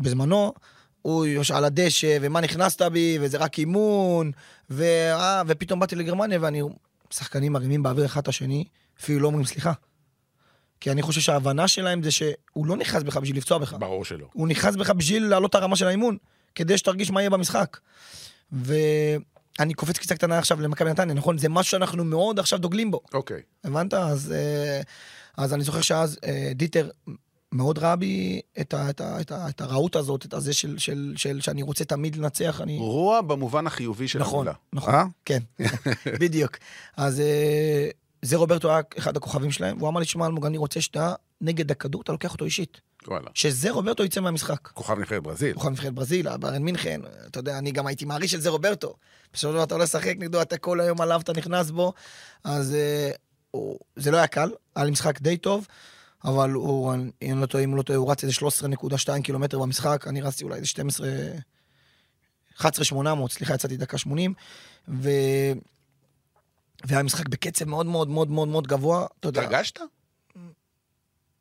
[0.00, 0.52] בזמנו,
[1.02, 4.30] הוא על הדשא, ומה נכנסת בי, וזה רק אימון,
[4.70, 4.84] ו...
[5.46, 6.62] ופתאום באתי לגרמניה, ואני...
[7.10, 8.64] שחקנים מרימים באוויר אחד את השני,
[9.00, 9.72] אפילו לא אומרים סליחה.
[10.80, 13.76] כי אני חושב שההבנה שלהם זה שהוא לא נכנס בך בשביל לפצוע בך.
[13.78, 14.26] ברור שלא.
[14.32, 16.16] הוא נכנס בך בשביל להעלות את הרמה של האימון,
[16.54, 17.78] כדי שתרגיש מה יהיה במשחק.
[18.52, 21.38] ואני קופץ קצת קטנה עכשיו למכבי נתניה, נכון?
[21.38, 23.00] זה משהו שאנחנו מאוד עכשיו דוגלים בו.
[23.14, 23.40] אוקיי.
[23.64, 23.94] הבנת?
[23.94, 24.80] אז, אה,
[25.36, 26.90] אז אני זוכר שאז אה, דיטר
[27.52, 30.78] מאוד ראה בי את, ה, את, ה, את, ה, את הרעות הזאת, את הזה של,
[30.78, 32.78] של, של שאני רוצה תמיד לנצח, אני...
[32.78, 34.58] רוע במובן החיובי של נכון, המילה.
[34.72, 34.94] נכון.
[34.94, 35.04] אה?
[35.24, 35.38] כן,
[36.20, 36.56] בדיוק.
[36.96, 37.22] אז
[38.22, 41.70] זה רוברטו היה אחד הכוכבים שלהם, והוא אמר לי, שמע אלמוג, אני רוצה שאתה נגד
[41.70, 42.80] הכדור, אתה לוקח אותו אישית.
[43.08, 43.30] וואלה.
[43.34, 44.68] שזה רוברטו יצא מהמשחק.
[44.68, 45.54] כוכב נבחרת ברזיל.
[45.54, 48.94] כוכב נבחרת ברזיל, ברן מינכן, אתה יודע, אני גם הייתי מעריץ של זה רוברטו.
[49.32, 51.92] בסופו של דבר אתה לא לשחק נגדו, אתה כל היום עליו, אתה נכנס בו,
[52.44, 53.10] אז אה,
[53.50, 55.66] הוא, זה לא היה קל, היה לי משחק די טוב,
[56.24, 58.34] אבל הוא, אני אני לא טועה, אם לא הוא רץ איזה
[59.18, 61.08] 13.2 קילומטר במשחק, אני רצתי אולי איזה 12...
[62.58, 62.64] 11-800,
[63.30, 64.34] סליחה, יצאתי דקה 80,
[64.88, 65.10] ו...
[66.84, 69.42] והיה משחק בקצב מאוד מאוד מאוד מאוד מאוד גבוה, אתה יודע.
[69.42, 69.80] התרגשת?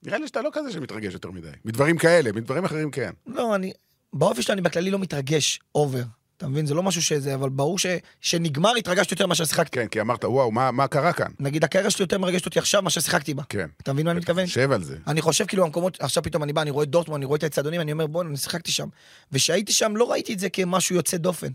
[0.03, 1.47] נראה לי שאתה לא כזה שמתרגש יותר מדי.
[1.65, 3.11] מדברים כאלה, מדברים אחרים כן.
[3.27, 3.71] לא, אני...
[4.13, 6.03] באופי שלי אני בכללי לא מתרגש over.
[6.37, 6.65] אתה מבין?
[6.65, 7.85] זה לא משהו שזה, אבל ברור ש...
[8.21, 9.79] שנגמר התרגשתי יותר מאשר שיחקתי.
[9.79, 11.31] כן, כי אמרת, וואו, מה, מה קרה כאן?
[11.39, 13.43] נגיד, הקריירה שלי יותר מרגשת אותי עכשיו מאשר שיחקתי בה.
[13.49, 13.67] כן.
[13.81, 14.45] אתה מבין מה אני מתכוון?
[14.45, 14.97] חושב על זה.
[15.07, 17.43] אני חושב כאילו המקומות, עכשיו פתאום אני בא, אני רואה את דורטמונד, אני רואה את
[17.43, 18.87] האצטדיונים, אני אומר, בוא'נה, אני שיחקתי שם.
[19.31, 21.47] וכשהייתי שם לא ראיתי את זה כמשהו יוצא דופן.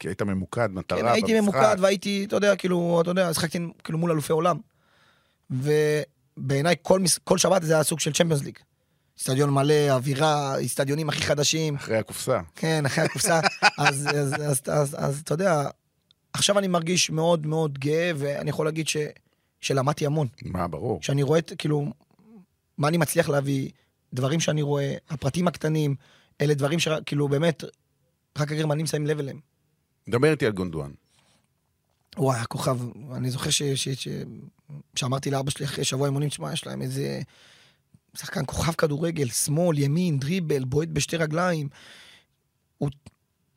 [0.00, 1.54] כי היית ממוקד, מטרה כן, הייתי במשחק.
[1.54, 4.58] ממוקד והייתי, אתה יודע, כאילו, אתה יודע, שיחקתי כאילו מול אלופי עולם.
[5.50, 8.58] ובעיניי כל, כל שבת זה היה סוג של צ'מפיונס ליג.
[9.16, 11.74] אצטדיון מלא, אווירה, אצטדיונים הכי חדשים.
[11.74, 12.40] אחרי הקופסה.
[12.56, 13.40] כן, אחרי הקופסה.
[13.78, 15.68] אז, אז, אז, אז, אז, אז אתה יודע,
[16.32, 18.96] עכשיו אני מרגיש מאוד מאוד גאה, ואני יכול להגיד ש,
[19.60, 20.26] שלמדתי המון.
[20.42, 21.02] מה, ברור.
[21.02, 21.92] שאני רואה, כאילו,
[22.78, 23.70] מה אני מצליח להביא,
[24.14, 25.94] דברים שאני רואה, הפרטים הקטנים,
[26.40, 27.64] אלה דברים שכאילו באמת,
[28.38, 29.40] רק הגרמנים שמים לב אליהם.
[30.08, 30.90] דבר איתי על גונדואן.
[32.16, 32.78] וואי, הכוכב,
[33.12, 34.08] אני זוכר ש, ש, ש,
[34.96, 37.20] שאמרתי לאבא שלי אחרי שבוע אימונים, תשמע, יש להם איזה
[38.16, 41.68] שחקן כוכב כדורגל, שמאל, ימין, דריבל, בועט בשתי רגליים.
[42.78, 42.90] הוא,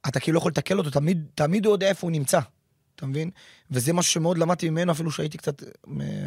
[0.07, 2.39] אתה כאילו לא יכול לתקל אותו, תמיד, תמיד הוא יודע איפה הוא נמצא,
[2.95, 3.29] אתה מבין?
[3.71, 5.67] וזה משהו שמאוד למדתי ממנו, אפילו שהייתי קצת אה,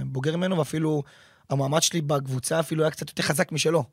[0.07, 1.03] בוגר ממנו, ואפילו
[1.51, 3.85] המעמד שלי בקבוצה אפילו היה קצת יותר חזק משלו.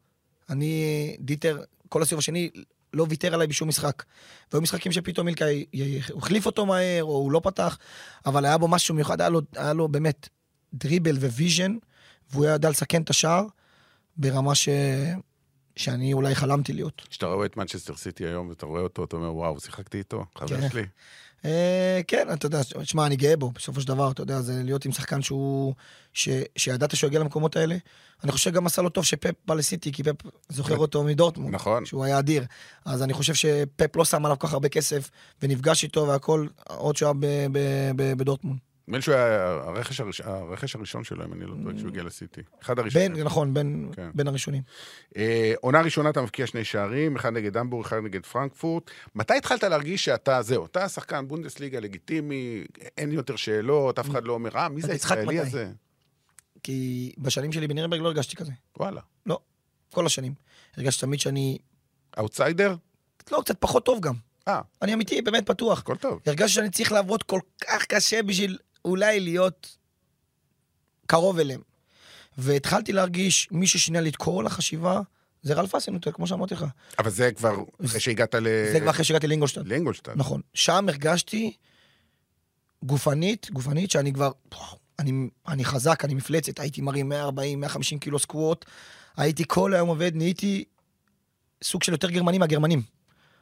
[0.50, 2.50] אני, דיטר, כל הסיבוב השני,
[2.93, 4.03] לא ויתר עליי בשום משחק.
[4.51, 5.46] והיו משחקים שפתאום אילקאי
[6.12, 7.77] הוא החליף אותו מהר, או הוא לא פתח,
[8.25, 10.29] אבל היה בו משהו מיוחד, היה לו, היה לו באמת
[10.74, 11.78] dribble ו vision,
[12.32, 13.45] והוא ידע לסכן את השער
[14.17, 14.69] ברמה ש...
[15.75, 17.01] שאני אולי חלמתי להיות.
[17.10, 20.47] כשאתה רואה את מנצ'סטר סיטי היום ואתה רואה אותו, אתה אומר, וואו, שיחקתי איתו, חבר
[20.47, 20.69] כן.
[20.69, 20.86] שלי.
[21.45, 24.86] אה, כן, אתה יודע, שמע, אני גאה בו, בסופו של דבר, אתה יודע, זה להיות
[24.86, 25.73] עם שחקן שהוא...
[26.13, 27.77] ש, שידעת שהוא יגיע למקומות האלה.
[28.23, 30.15] אני חושב שגם עשה לו טוב שפפ בא לסיטי, כי פפ
[30.49, 31.56] זוכר אותו מדורטמונד.
[31.56, 31.86] נכון.
[31.86, 32.45] שהוא היה אדיר.
[32.86, 35.10] אז אני חושב שפפ לא שם עליו כל כך הרבה כסף,
[35.41, 37.47] ונפגש איתו והכל, עוד ב-
[37.95, 38.60] ב- בדורטמונד.
[38.88, 40.22] נדמה לי שהוא היה הרכש, הראש...
[40.22, 42.41] הרכש הראשון שלו, אם אני לא טועה, כשהוא הגיע לסיטי.
[42.62, 43.13] אחד הראשונים.
[43.13, 44.10] בין, נכון, בין, כן.
[44.13, 44.62] בין הראשונים.
[45.17, 48.91] אה, עונה ראשונה אתה מבקיע שני שערים, אחד נגד המבורג, אחד נגד פרנקפורט.
[49.15, 52.63] מתי התחלת להרגיש שאתה, זהו, אתה שחקן בונדסליגה לגיטימי,
[52.98, 55.72] אין יותר שאלות, אף אחד לא אומר, אה, מי זה הישראלי מתי?" הזה?
[56.63, 58.52] כי בשנים שלי בנירנברג לא הרגשתי כזה.
[58.80, 59.02] וואלה.
[59.26, 59.39] לא,
[59.93, 60.34] כל השנים.
[60.78, 61.58] הרגשתי תמיד שאני...
[62.19, 62.76] אאוטסיידר?
[63.32, 64.13] לא, קצת פחות טוב גם.
[64.48, 65.80] אה, אני אמיתי, באמת פתוח.
[65.80, 66.19] הכל טוב.
[66.26, 69.78] הרגשתי שאני צריך לעבוד כל כך קשה בשביל אולי להיות
[71.08, 71.62] קרוב אליהם.
[72.38, 75.02] והתחלתי להרגיש, מי ששינה לי את כל החשיבה,
[75.43, 76.65] זה ראלף הזנהוטל, כמו שאמרתי לך.
[77.00, 78.48] אבל זה כבר אחרי שהגעת ל...
[78.72, 79.65] זה כבר אחרי שהגעתי לאינגולשטאט.
[79.65, 80.13] לאינגולשטאט.
[80.17, 80.41] נכון.
[80.54, 81.58] שם הרגשתי
[82.84, 84.32] גופנית, גופנית, שאני כבר,
[85.00, 88.65] אני, אני חזק, אני מפלצת, הייתי מרים 140, 150 קילו סקווט,
[89.17, 90.63] הייתי כל היום עובד, נהייתי
[91.63, 92.82] סוג של יותר גרמני מהגרמנים.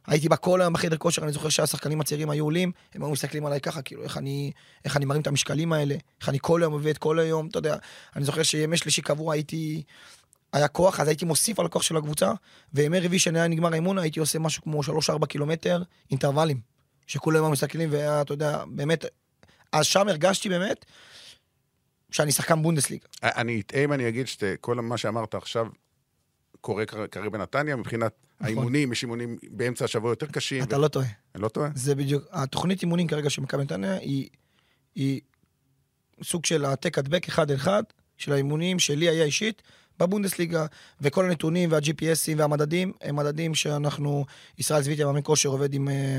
[0.08, 3.46] הייתי בא כל היום בחדר כושר, אני זוכר שהשחקנים הצעירים היו עולים, הם היו מסתכלים
[3.46, 4.52] עליי ככה, כאילו, איך אני,
[4.86, 7.76] איך אני מרים את המשקלים האלה, איך אני כל היום עובד, כל היום, אתה יודע,
[8.16, 9.84] אני זוכר שימי שלישי קבוע הייתי,
[10.54, 12.32] היה כוח, אז הייתי מוסיף על הכוח של הקבוצה,
[12.74, 14.82] וימי רביעי שהיה נגמר האימון, הייתי עושה משהו כמו
[15.22, 16.60] 3-4 קילומטר, אינטרוולים,
[17.08, 19.06] שכולם היו מסתכלים, והיה, אתה יודע, באמת,
[19.72, 20.86] אז שם הרגשתי באמת
[22.12, 23.06] שאני שחקן בונדסליגה.
[23.24, 25.68] אני אטעה אם אני אגיד שכל מה שאמרת עכשיו
[26.62, 30.58] קורה כר- כרגע בנתניה, מבחינת האימונים, יש אימונים באמצע השבוע יותר קשים.
[30.58, 30.68] נכון.
[30.68, 31.08] אתה לא טועה.
[31.36, 31.70] אני לא טועה?
[31.76, 34.30] זה בדיוק, התוכנית אימונים כרגע של מכבי נתניה היא,
[34.96, 35.22] היא
[36.24, 37.84] סוג של העתק הדבק אחד אחד
[38.18, 39.62] של האימונים שלי היה אישית
[40.00, 40.66] בבונדסליגה,
[41.02, 44.26] וכל הנתונים וה-GPSים והמדדים הם מדדים שאנחנו,
[44.58, 46.18] ישראל זביטיה, מאמן כושר, עובד עם אה,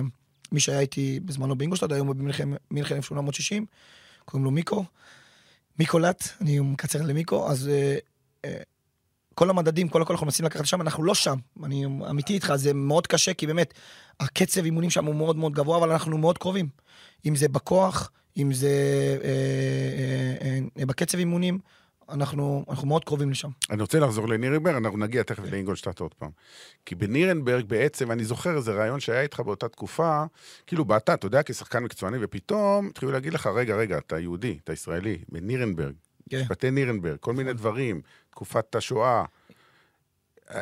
[0.52, 3.66] מי שהיה איתי בזמנו באינגולשטד, היום הוא במינכן מינכן 1860,
[4.24, 4.84] קוראים לו מיקו,
[5.78, 7.96] מיקו לט, אני מקצר למיקו, אז אה,
[8.44, 8.62] אה,
[9.34, 12.74] כל המדדים, כל הכל אנחנו מנסים לקחת שם, אנחנו לא שם, אני אמיתי איתך, זה
[12.74, 13.74] מאוד קשה, כי באמת,
[14.20, 16.68] הקצב אימונים שם הוא מאוד מאוד גבוה, אבל אנחנו מאוד קרובים.
[17.26, 18.68] אם זה בכוח, אם זה
[19.24, 21.58] אה, אה, אה, בקצב אימונים,
[22.08, 23.48] אנחנו, אנחנו מאוד קרובים לשם.
[23.70, 26.30] אני רוצה לחזור לנירנברג, אנחנו נגיע תכף לאינגולשטאט עוד פעם.
[26.86, 30.24] כי בנירנברג בעצם, אני זוכר איזה רעיון שהיה איתך באותה תקופה,
[30.66, 34.72] כאילו באת, אתה יודע, כשחקן מקצועני, ופתאום התחילו להגיד לך, רגע, רגע, אתה יהודי, אתה
[34.72, 35.94] ישראלי, בנירנברג.
[36.40, 39.24] משפטי נירנברג, כל מיני דברים, תקופת השואה.
[40.44, 40.58] אתה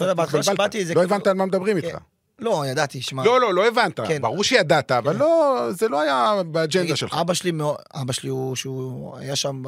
[0.00, 0.56] יודע, בהתחלה התבלבלת.
[0.56, 1.86] שבאתי זה לא הבנת על מה מדברים כן.
[1.86, 1.98] איתך.
[2.38, 3.24] לא, ידעתי, שמע.
[3.24, 4.00] לא, לא, לא הבנת.
[4.00, 4.22] כן.
[4.22, 7.14] ברור שידעת, אבל לא, זה לא היה באג'נדה שלך.
[7.20, 7.52] אבא שלי,
[7.94, 9.62] אבא שלי הוא, שהוא היה שם,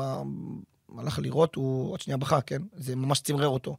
[0.98, 2.62] הלך לראות, הוא עוד שנייה בכה, כן?
[2.76, 3.76] זה ממש צמרר אותו.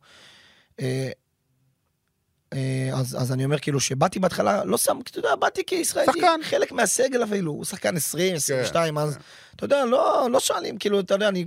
[2.54, 2.60] אה,
[2.94, 6.40] אז, אז אני אומר כאילו שבאתי בהתחלה, לא שם, אתה יודע, באתי כישראלי, שחקן.
[6.44, 9.22] חלק מהסגל אפילו, הוא שחקן 20, 22, אז כן.
[9.56, 11.46] אתה יודע, לא, לא שואלים, כאילו, אתה יודע, אני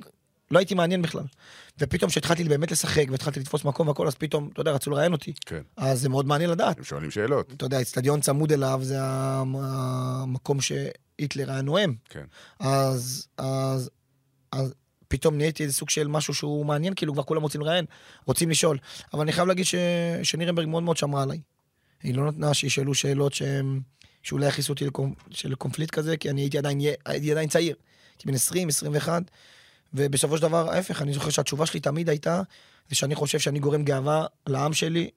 [0.51, 1.23] לא הייתי מעניין בכלל.
[1.81, 5.33] ופתאום כשהתחלתי באמת לשחק והתחלתי לתפוס מקום והכל, אז פתאום, אתה יודע, רצו לראיין אותי.
[5.47, 6.79] כן, אז זה מאוד מעניין לדעת.
[6.79, 7.53] הם שואלים שאלות.
[7.57, 11.95] אתה יודע, אצטדיון צמוד אליו, זה המ- המקום שהיטלר היה נואם.
[12.09, 12.25] כן.
[12.59, 13.91] אז, אז,
[14.53, 14.75] אז
[15.09, 17.85] פתאום נהייתי איזה סוג של משהו שהוא מעניין, כאילו כבר כולם רוצים לראיין,
[18.27, 18.79] רוצים לשאול.
[19.13, 19.75] אבל אני חייב להגיד ש,
[20.23, 21.41] שנירנברג מאוד מאוד שמרה עליי.
[22.03, 23.81] היא לא נתנה שישאלו שאלות שהם,
[24.23, 27.77] שאולי יכניסו אותי לקונפ, של קונפליט כזה, כי אני הייתי עדיין, הייתי עדיין צעיר.
[28.13, 29.23] הייתי בן 20, 21,
[29.95, 32.43] ובסופו של דבר, ההפך, אני זוכר שהתשובה שלי תמיד הייתה,
[32.89, 35.11] זה שאני חושב שאני גורם גאווה לעם שלי,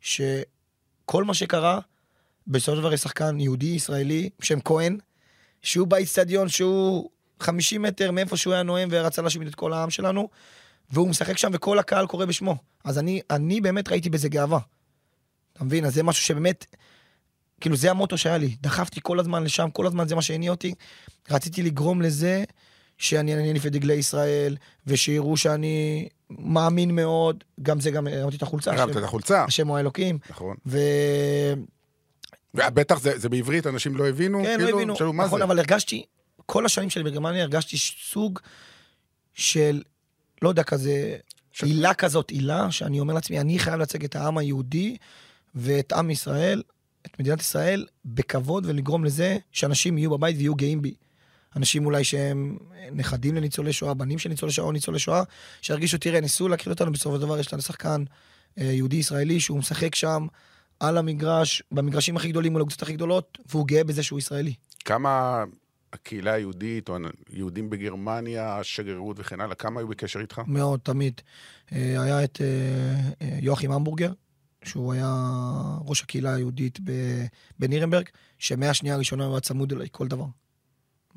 [0.00, 1.80] שכל מה שקרה,
[2.46, 4.98] בסופו של דבר יש שחקן יהודי, ישראלי, בשם כהן,
[5.62, 10.28] שהוא באיצטדיון, שהוא 50 מטר מאיפה שהוא היה נואם ורצה להשמיד את כל העם שלנו,
[10.90, 12.56] והוא משחק שם וכל הקהל קורא בשמו.
[12.84, 14.58] אז אני, אני באמת ראיתי בזה גאווה.
[15.52, 15.84] אתה מבין?
[15.84, 16.66] אז זה משהו שבאמת,
[17.60, 18.56] כאילו זה המוטו שהיה לי.
[18.60, 20.74] דחפתי כל הזמן לשם, כל הזמן זה מה שהניע אותי.
[21.30, 22.44] רציתי לגרום לזה
[22.98, 27.44] שאני אניף את דגלי ישראל, ושיראו שאני מאמין מאוד.
[27.62, 28.72] גם זה, גם הרמתי את החולצה.
[28.72, 30.18] הרמת את החולצה, השם הוא האלוקים.
[30.30, 30.56] נכון.
[30.66, 30.78] ו...
[32.54, 34.96] ובטח זה זה בעברית, אנשים לא הבינו, כן, לא כאילו, הבינו.
[34.96, 35.42] שאלו, מה נכון?
[35.42, 36.04] אבל הרגשתי,
[36.50, 38.38] כל השנים שלי בגרמניה הרגשתי סוג
[39.34, 39.82] של,
[40.42, 41.16] לא יודע, כזה,
[41.52, 44.96] ש- עילה כזאת, עילה, שאני אומר לעצמי, אני חייב לייצג את העם היהודי
[45.54, 46.62] ואת עם ישראל,
[47.06, 50.94] את מדינת ישראל, בכבוד ולגרום לזה שאנשים יהיו בבית ויהיו גאים בי.
[51.56, 52.58] אנשים אולי שהם
[52.92, 55.22] נכדים לניצולי שואה, בנים של ניצולי שואה או ניצולי שואה,
[55.62, 58.04] שירגישו, תראה, ניסו להכיר אותנו, בסופו של דבר יש לנו שחקן
[58.58, 60.26] אה, יהודי-ישראלי שהוא משחק שם
[60.80, 64.54] על המגרש, במגרשים הכי גדולים מול הקבוצות הכי גדולות, והוא גאה בזה שהוא ישראלי.
[64.84, 65.44] כמה
[65.92, 66.96] הקהילה היהודית, או
[67.30, 70.42] יהודים בגרמניה, השגרירות וכן הלאה, כמה היו בקשר איתך?
[70.46, 71.20] מאוד, תמיד.
[71.72, 72.46] אה, היה את אה,
[73.22, 74.12] אה, יואכים המבורגר,
[74.64, 75.14] שהוא היה
[75.84, 76.78] ראש הקהילה היהודית
[77.58, 80.26] בנירנברג, שמהשנייה הראשונה הוא היה צמוד אליי כל דבר.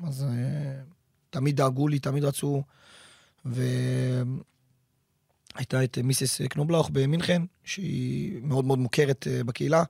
[0.04, 0.26] אז
[1.30, 2.62] תמיד דאגו לי, תמיד רצו,
[3.44, 3.64] והייתה
[5.84, 9.84] את מיסס קנובלאוך במינכן, שהיא מאוד מאוד מוכרת בקהילה,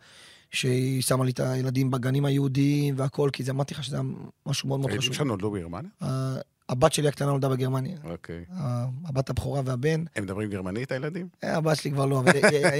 [0.53, 4.03] שהיא שמה לי את הילדים בגנים היהודיים והכל, כי זה אמרתי לך שזה היה
[4.47, 5.15] משהו מאוד מאוד הילדים חשוב.
[5.15, 5.91] שלך נולדו בגרמניה?
[6.03, 6.37] ה-
[6.69, 7.97] הבת שלי הקטנה נולדה בגרמניה.
[8.05, 8.45] אוקיי.
[9.05, 10.05] הבת הבכורה והבן.
[10.17, 11.29] הם מדברים גרמנית, הילדים?
[11.45, 12.33] אה, הבת שלי כבר לא, אבל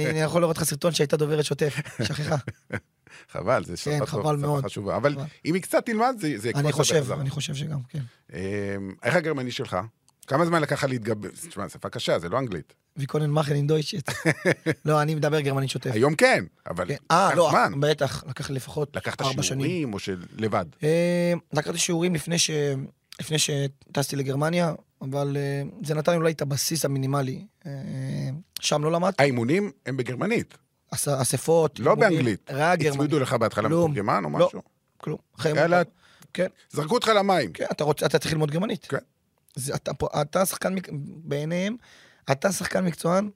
[0.09, 2.35] אני יכול לראות לך סרטון שהייתה דוברת שוטף, שכחה.
[3.31, 4.63] חבל, זה שפה כן, חבל מאוד.
[4.65, 4.95] חשובה.
[4.97, 5.15] אבל.
[5.45, 7.11] אם היא קצת תלמד, זה יקפוץ אני חושב.
[7.11, 7.99] אני חושב שגם, כן.
[8.33, 8.39] אמ,
[9.03, 9.77] איך הגרמני שלך?
[10.27, 11.29] כמה זמן לקח לך להתגבר?
[11.49, 12.73] תשמע, שפה קשה, זה לא אנגלית.
[12.97, 14.11] ויקונן מאכן אין דויטשט.
[14.85, 15.91] לא, אני מדבר גרמנית שוטף.
[15.93, 16.95] היום כן, אבל כן.
[17.11, 17.73] אה, לקח לא, זמן.
[17.79, 19.65] בטח, לקח לי לפחות לקחת ארבע שנים.
[19.67, 20.65] שיעורים או של לבד?
[20.83, 22.49] אה, לקחתי שיעורים לפני ש...
[23.19, 27.45] לפני שטסתי לגרמניה, אבל אה, זה נתן לי אולי את הבסיס המינימלי.
[28.59, 30.57] שם לא למדתי, האימונים הם בגרמנית,
[30.93, 31.79] אס- אספות.
[31.79, 32.49] לא באנגלית.
[32.51, 32.95] רק גרמנית.
[32.99, 33.91] הצמידו לך בהתחלה כלום.
[33.91, 34.47] מתורגמן או לא.
[34.47, 34.61] משהו?
[34.97, 35.17] כלום.
[35.39, 35.81] אחרי- יאללה.
[36.33, 37.51] כן, זרקו אותך למים.
[37.53, 37.65] כן,
[38.05, 38.85] אתה צריך ללמוד גרמנית.
[38.85, 38.97] כן.
[40.21, 40.75] אתה, שחקן,
[41.23, 41.75] בעיניהם,
[42.31, 43.29] אתה שחקן מקצוען,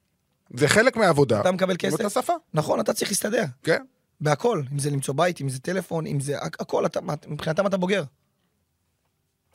[0.54, 1.40] זה חלק מהעבודה.
[1.40, 1.92] אתה מקבל כסף.
[1.92, 3.44] אותה שפה, נכון, אתה צריך להסתדר.
[3.62, 3.84] כן.
[4.20, 7.76] בהכל, אם זה למצוא בית, אם זה טלפון, אם זה הכ- הכל, אתה, מבחינתם אתה
[7.76, 8.04] בוגר.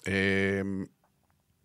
[0.08, 0.14] אמ,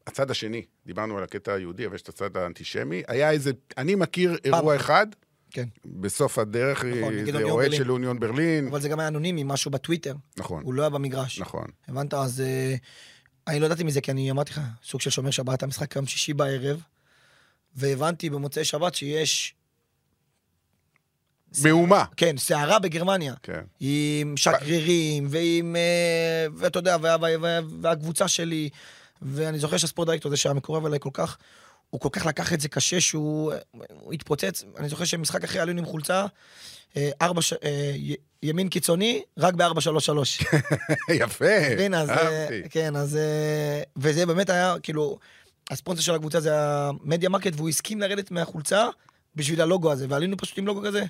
[0.07, 3.03] הצד השני, דיברנו על הקטע היהודי, אבל יש את הצד האנטישמי.
[3.09, 5.07] היה איזה, אני מכיר אירוע אחד,
[5.51, 5.69] כן.
[5.87, 7.73] בסוף הדרך, נכון, נגד זה אוהד.
[7.73, 8.69] של אוניון ברלין.
[8.69, 10.15] אבל זה גם היה אנונימי, משהו בטוויטר.
[10.37, 11.41] נכון, הוא לא היה במגרש.
[11.41, 11.65] נכון.
[11.89, 12.15] הבנת?
[12.15, 12.75] אז אה,
[13.49, 16.35] אני לא ידעתי מזה, כי אני אמרתי לך, סוג של שומר שבת, המשחק יום שישי
[16.35, 16.83] בערב,
[17.77, 19.55] והבנתי במוצאי שבת שיש,
[21.65, 22.05] מהומה.
[22.17, 23.35] כן, סערה בגרמניה.
[23.43, 23.61] כן.
[23.81, 28.69] עם שגרירים, ועם, אה, ואתה יודע, וה, וה, וה, והקבוצה שלי,
[29.23, 31.39] ואני זוכר שהספורט דירקטור, זה שהיה מקורב אליי כל כך,
[31.91, 33.53] הוא כל כך לקח את זה קשה שהוא
[34.01, 34.65] הוא התפוצץ.
[34.77, 36.27] אני זוכר שמשחק אחרי עלינו עם חולצה,
[36.97, 37.95] אה, ארבע, ש- אה,
[38.43, 40.45] ימין קיצוני, רק ב-4-3-3.
[41.15, 41.47] יפה,
[42.11, 42.69] אהבתי.
[42.71, 43.19] כן, אז...
[43.97, 45.19] וזה באמת היה, כאילו,
[45.71, 48.87] הספונסר של הקבוצה זה המדיה מרקט, והוא הסכים לרדת מהחולצה
[49.37, 51.05] בשביל הלוגו הזה, ועלינו פשוט עם לוגו כזה.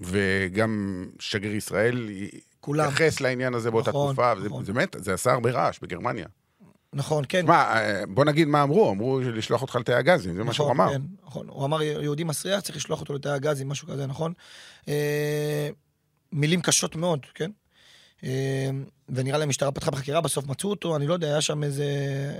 [0.00, 2.10] וגם שגריר ישראל
[2.60, 2.88] כולם.
[2.88, 4.64] התייחס לעניין הזה באותה נכון, תקופה, נכון.
[4.64, 6.26] זה באמת, זה עשה הרבה רעש בגרמניה.
[6.92, 7.46] נכון, כן.
[7.46, 7.74] מה,
[8.08, 10.92] בוא נגיד מה אמרו, אמרו לשלוח אותך לתאי הגזים, זה מה שהוא נכון, אמר.
[10.92, 11.48] כן, נכון.
[11.48, 14.32] הוא אמר, יהודי מסריח, צריך לשלוח אותו לתאי הגזים, משהו כזה, נכון?
[14.88, 15.68] אה,
[16.32, 17.50] מילים קשות מאוד, כן?
[18.24, 18.70] אה,
[19.12, 21.84] ונראה לי המשטרה פתחה בחקירה, בסוף מצאו אותו, אני לא יודע, היה שם איזה...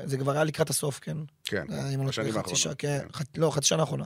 [0.04, 1.16] זה כבר היה לקראת הסוף, כן?
[1.44, 2.98] כן, אני לא בשנים האחרונות, כן.
[3.12, 3.24] כן.
[3.36, 4.04] לא, חצי שנה האחרונה.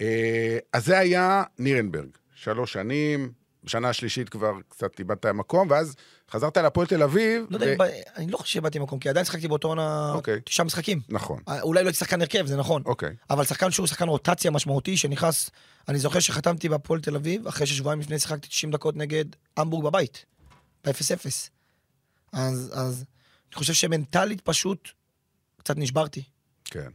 [0.00, 3.32] אה, אז זה היה נירנברג, שלוש שנים,
[3.64, 5.94] בשנה השלישית כבר קצת איבדת מקום, ואז
[6.30, 7.44] חזרת להפועל תל אביב.
[7.50, 10.12] לא יודע, ו- אם בא- אני לא חושב שבאתי מקום, כי עדיין שיחקתי באותו עונה
[10.14, 10.40] אוקיי.
[10.44, 11.00] תשעה משחקים.
[11.08, 12.82] נכון, אה, אולי לא הייתי שחקן הרכב, זה נכון.
[12.86, 13.14] אוקיי.
[13.30, 15.50] אבל שחקן שהוא שחקן רוטציה משמעותי, שנכנס...
[15.88, 19.24] אני זוכר שחתמתי בהפועל תל אביב, אחרי ששבועיים לפני שיחקתי 90 דקות נגד
[19.56, 20.24] המבורג בבית,
[20.92, 21.50] ב-0-0.
[22.32, 23.04] אז, אז
[23.48, 24.88] אני חושב שמנטלית פשוט
[25.56, 26.22] קצת נשברתי,
[26.64, 26.90] כן,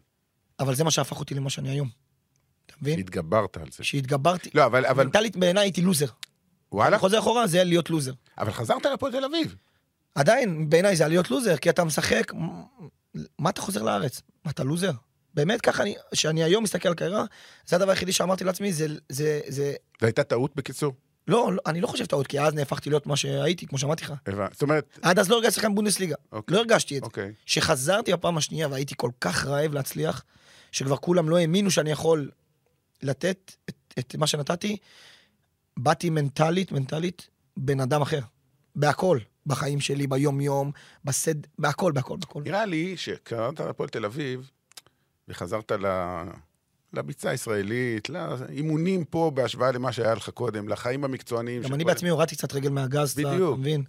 [0.60, 1.90] אבל זה מה שהפך אותי למה שאני היום.
[2.66, 3.00] אתה מבין?
[3.00, 3.84] התגברת על זה.
[3.84, 4.50] שהתגברתי.
[4.54, 6.08] לא, אבל, אבל, מנטלית בעיניי הייתי לוזר.
[6.72, 8.14] וואלה, חוזר אחורה, זה להיות לוזר.
[8.38, 9.56] אבל חזרת להפועל תל אביב.
[10.16, 12.32] עדיין, בעיניי זה להיות לוזר, כי אתה משחק,
[13.40, 14.22] מה אתה חוזר לארץ?
[14.46, 14.92] מה, אתה לוזר?
[15.34, 17.26] באמת ככה, אני, שאני היום מסתכל על קריירה,
[17.66, 20.94] זה הדבר היחידי שאמרתי לעצמי, זה, זה, זה, זו הייתה טעות בקיצור.
[21.28, 24.14] לא, לא, אני לא חושב טעות, כי אז נהפכתי להיות מה שהייתי, כמו שאמרתי לך.
[24.28, 24.54] הבנתי.
[24.54, 26.16] זאת אומרת, עד אז לא הרגשתי שחקן בונדסליגה.
[26.32, 26.56] אוקיי.
[26.56, 27.06] לא הרגשתי את זה.
[27.06, 27.34] אוקיי.
[27.46, 30.24] כשחזרתי בפעם השנייה והייתי כל כך רעב להצליח,
[30.72, 32.32] שכבר כולם לא האמינו שאני יכול
[33.02, 34.78] לתת את, את מה שנתתי,
[35.78, 38.20] באתי מנטלית, מנטלית, בן אדם אחר.
[38.76, 39.20] בהכל.
[39.46, 40.72] בחיים שלי, ביום-יום,
[41.06, 41.36] בסד...
[41.60, 42.42] בהכל, בהכל, בהכל.
[42.44, 44.52] נראה לי שקראת להפועל תל אביב,
[45.28, 45.86] וחזרת ל...
[46.94, 51.62] לביצה הישראלית, לאימונים פה בהשוואה למה שהיה לך קודם, לחיים המקצועניים.
[51.62, 53.60] גם של אני בעצמי הורדתי קצת רגל מהגז, אתה בדיוק.
[53.60, 53.84] מבין?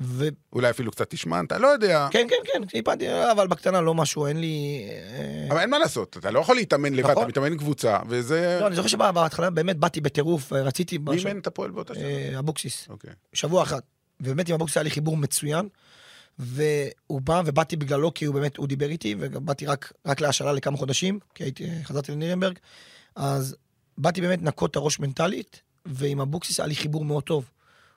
[0.00, 2.08] וכן, אולי אפילו קצת תשמנת, לא יודע.
[2.10, 4.86] כן, כן, איבדתי, אבל בקטנה לא משהו, אין לי...
[4.88, 7.22] אה, אבל אין מה לעשות, אתה לא יכול להתאמן לבד, נכון.
[7.22, 8.58] אתה מתאמן עם קבוצה, וזה...
[8.60, 10.98] לא, אני זוכר שבהתחלה באמת באתי בטירוף, רציתי...
[10.98, 12.04] מי אימן את הפועל באותה שנה?
[12.04, 12.86] אה, אבוקסיס.
[12.88, 13.10] אוקיי.
[13.32, 13.80] שבוע אחד.
[14.20, 15.68] ובאמת עם אבוקסיס היה לי חיבור מצוין.
[16.38, 20.52] והוא בא ובאתי בגללו, כי הוא באמת, הוא דיבר איתי, וגם באתי רק, רק להשאלה
[20.52, 22.58] לכמה חודשים, כי הייתי, חזרתי לנירנברג.
[23.14, 23.56] אז
[23.98, 27.50] באתי באמת לנקות את הראש מנטלית, ועם אבוקסיס היה לי חיבור מאוד טוב.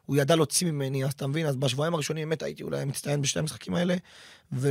[0.06, 1.46] הוא ידע להוציא ממני, אז אתה מבין?
[1.46, 3.96] אז בשבועיים הראשונים באמת הייתי אולי מצטיין בשני המשחקים האלה,
[4.54, 4.70] ו...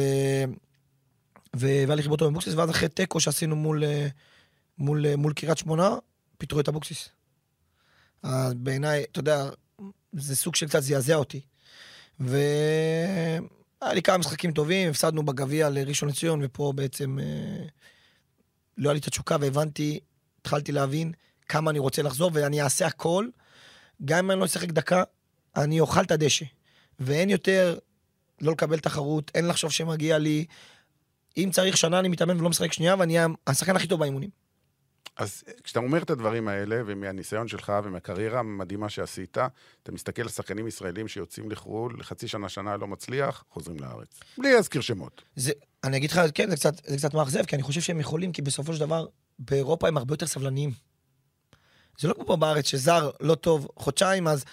[1.56, 1.66] ו...
[1.66, 4.08] והיה לי חיבור טוב עם אבוקסיס, ואז אחרי תיקו שעשינו מול, אה,
[4.78, 5.96] מול, אה, מול קריית שמונה,
[6.38, 7.08] פיטרו את אבוקסיס.
[8.22, 9.50] אז בעיניי, אתה יודע,
[10.12, 11.40] זה סוג של קצת זעזע אותי.
[13.82, 17.64] והיה לי כמה משחקים טובים, הפסדנו בגביע לראשון לציון, ופה בעצם אה,
[18.76, 20.00] לא היה לי את התשוקה, והבנתי,
[20.40, 21.12] התחלתי להבין
[21.48, 23.28] כמה אני רוצה לחזור, ואני אעשה הכל.
[24.04, 25.02] גם אם אני לא אשחק דקה,
[25.56, 26.44] אני אוכל את הדשא.
[27.00, 27.78] ואין יותר
[28.40, 30.44] לא לקבל תחרות, אין לחשוב שמגיע לי.
[31.36, 34.30] אם צריך שנה אני מתאמן ולא משחק שנייה, ואני השחקן הכי טוב באימונים.
[35.18, 39.38] אז כשאתה אומר את הדברים האלה, ומהניסיון שלך ומהקריירה המדהימה שעשית,
[39.82, 44.20] אתה מסתכל על שחקנים ישראלים שיוצאים לחו"ל, לחצי שנה, שנה לא מצליח, חוזרים לארץ.
[44.38, 45.22] בלי להזכיר שמות.
[45.36, 45.52] זה,
[45.84, 48.42] אני אגיד לך, כן, זה קצת, זה קצת מאכזב, כי אני חושב שהם יכולים, כי
[48.42, 49.06] בסופו של דבר,
[49.38, 50.70] באירופה הם הרבה יותר סבלניים.
[51.98, 54.44] זה לא כמו פה בארץ, שזר לא טוב חודשיים, אז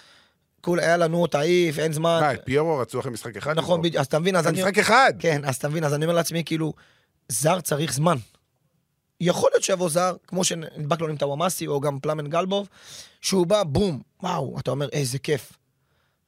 [0.60, 2.18] כול היה לנו תעיף, אין זמן.
[2.20, 3.58] מה, את פיירו רצו אחרי משחק אחד?
[3.58, 4.58] נכון, בדיוק, אז אתה מבין, אז אני...
[4.58, 5.12] משחק אחד!
[5.18, 6.72] כן, אז אתה מבין, אז אני אומר לעצמי, כאילו,
[7.28, 8.16] זר צריך זמן.
[9.20, 12.68] יכול להיות שיבוא זר, כמו שנדבק לו עם טוואמאסי, או גם פלאמן גלבוב,
[13.20, 15.52] שהוא בא, בום, וואו, אתה אומר, איזה כיף.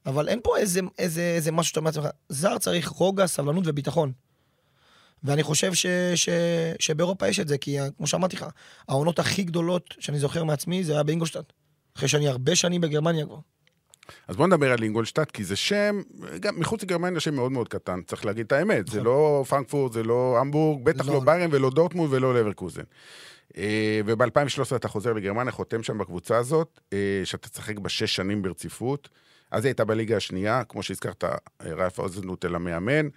[0.05, 4.11] אבל אין פה איזה, איזה, איזה משהו שאתה אומר לעצמך, זר צריך רוגע, סבלנות וביטחון.
[5.23, 6.29] ואני חושב ש, ש,
[6.79, 8.45] שבאירופה יש את זה, כי כמו שאמרתי לך,
[8.87, 11.53] העונות הכי גדולות שאני זוכר מעצמי, זה היה באינגולשטאט.
[11.97, 13.39] אחרי שאני הרבה שנים בגרמניה כבר.
[14.27, 16.01] אז בוא נדבר על אינגולשטאט, כי זה שם,
[16.39, 18.87] גם מחוץ לגרמניה שם מאוד מאוד קטן, צריך להגיד את האמת.
[18.87, 21.13] זה לא פרנקפורט, זה לא המבורג, בטח לא.
[21.13, 22.83] לא ביירן ולא דורטמונד ולא לברקוזן.
[23.57, 24.27] אה, וב-2013
[24.75, 29.09] אתה חוזר לגרמניה, חותם שם בקבוצה הזאת, אה, שאתה תשחק בה שש שנים ברציפות.
[29.51, 31.29] אז היא הייתה בליגה השנייה, כמו שהזכרת, אה,
[31.61, 33.07] ראלף הזנהוטל המאמן.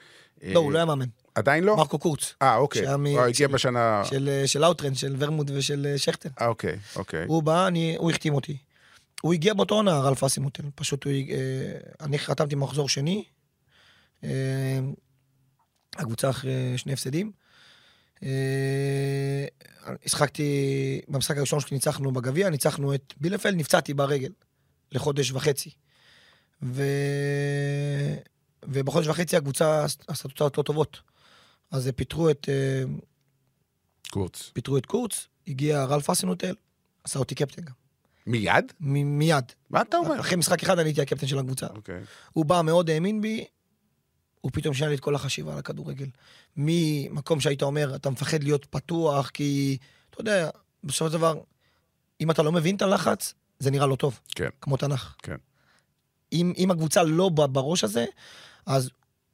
[0.43, 1.07] לא, הוא לא היה מאמן.
[1.35, 1.77] עדיין לא?
[1.77, 2.35] מרקו קורץ.
[2.43, 2.83] אה, אוקיי.
[2.85, 4.03] שהיה מ- הוא הגיע של- בשנה...
[4.05, 6.29] של, של לאוטרן, של ורמוט ושל שכטר.
[6.41, 7.25] אה, אוקיי, אוקיי.
[7.29, 8.57] הוא בא, אני, הוא החתים אותי.
[9.23, 10.63] הוא הגיע באותו עונה, רלף אסימוטל.
[10.75, 13.25] פשוט הוא, אה, אני חתמתי מחזור שני.
[14.25, 14.81] אה,
[15.97, 17.33] הקבוצה אחרי שני הפסדים.
[18.23, 19.47] אה,
[20.05, 24.33] השחקתי, במשחק הראשון שלי ניצחנו בגביע, ניצחנו את בילפלד, נפצעתי ברגל
[24.93, 25.71] לחודש וחצי.
[26.63, 26.83] ו...
[28.65, 31.01] ובחודש וחצי הקבוצה עשתה תוצאות לא טובות.
[31.71, 32.49] אז פיטרו את,
[34.11, 34.51] קורץ.
[34.55, 36.55] פיטרו את קורץ, הגיע רלף אסינוטל,
[37.05, 37.82] עשה אותי קפטן גם.
[38.27, 38.73] מיד?
[38.81, 39.45] מ- מיד.
[39.71, 40.21] מה אתה אומר?
[40.21, 41.67] אחרי משחק אחד אני הייתי הקפטן של הקבוצה.
[41.67, 42.01] אוקיי.
[42.33, 43.45] הוא בא, מאוד האמין בי,
[44.41, 46.07] הוא פתאום שינה לי את כל החשיבה על הכדורגל.
[46.57, 49.79] ממקום שהיית אומר, אתה מפחד להיות פתוח, כי,
[50.11, 50.51] אתה יודע,
[50.85, 51.41] בסופו של דבר,
[52.21, 54.49] אם אתה לא מבין את הלחץ, זה נראה לא טוב, כן.
[54.61, 55.15] כמו תנ"ך.
[55.23, 55.37] כן.
[56.33, 58.05] אם, אם הקבוצה לא בראש הזה,
[58.67, 58.91] אז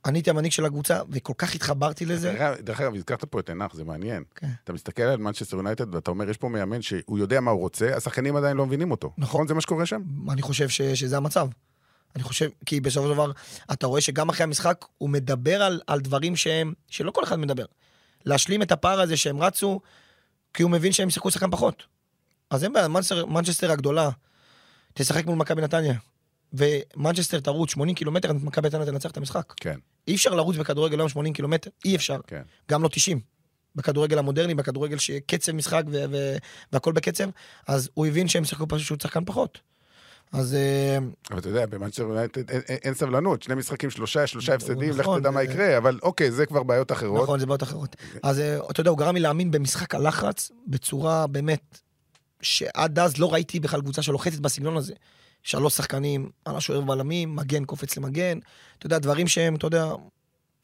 [0.08, 2.54] אני הייתי המנהיג של הקבוצה, וכל כך התחברתי לזה.
[2.60, 4.22] דרך אגב- הזכרת פה את ענח, זה מעניין.
[4.34, 4.48] כן.
[4.64, 7.96] אתה מסתכל על מנצ'סטר יונייטד ואתה אומר, יש פה מאמן שהוא יודע מה הוא רוצה,
[7.96, 9.12] השחקנים עדיין לא מבינים אותו.
[9.18, 9.48] נכון?
[9.48, 10.02] זה מה שקורה שם?
[10.30, 11.48] אני חושב ש, שזה המצב.
[12.16, 13.32] אני חושב, כי בסופו של דבר,
[13.72, 17.64] אתה רואה שגם אחרי המשחק, הוא מדבר על, על דברים שהם, שלא כל אחד מדבר.
[18.24, 19.80] להשלים את הפער הזה שהם רצו,
[20.54, 21.82] כי הוא מבין שהם שיחקו שחקן פחות.
[22.50, 22.88] אז אין בעיה,
[23.28, 24.10] מנצ'סטר הגדולה,
[24.94, 25.94] תשחק מול מכבי נתניה,
[26.52, 29.52] ומנצ'סטר תרוץ 80 קילומטר, מכבי נתניה תנצח את המשחק.
[29.56, 32.18] כן, אי אפשר לרוץ בכדורגל היום 80 קילומטר, אי אפשר.
[32.26, 32.42] כן.
[32.70, 33.20] גם לא 90.
[33.76, 36.37] בכדורגל המודרני, בכדורגל שקצב משחק ו- ו-
[36.72, 37.28] והכל בקצב,
[37.66, 39.58] אז הוא הבין שהם שיחקו פשוט שהוא שחקן פחות.
[40.32, 40.98] אז אה,
[41.30, 45.30] אבל אתה יודע, במנצ'סטר יונייטד אין- סבלנות, שני משחקים, שלושה, שלושה הפסדים, לך נכון, תדע
[45.30, 47.22] מה יקרה, אבל אוקיי, זה כבר בעיות אחרות.
[47.22, 47.96] נכון, זה בעיות אחרות.
[48.22, 51.78] אז אה, אתה יודע, הוא גרם לי להאמין במשחק הלחץ בצורה באמת,
[52.42, 54.94] שעד אז לא ראיתי בכלל קבוצה שלוחצת בסגנון הזה.
[55.42, 58.38] שלוש שחקנים על השוער ובלמים, מגן קופץ למגן,
[58.79, 59.92] אתה יודע, דברים שהם, אתה יודע,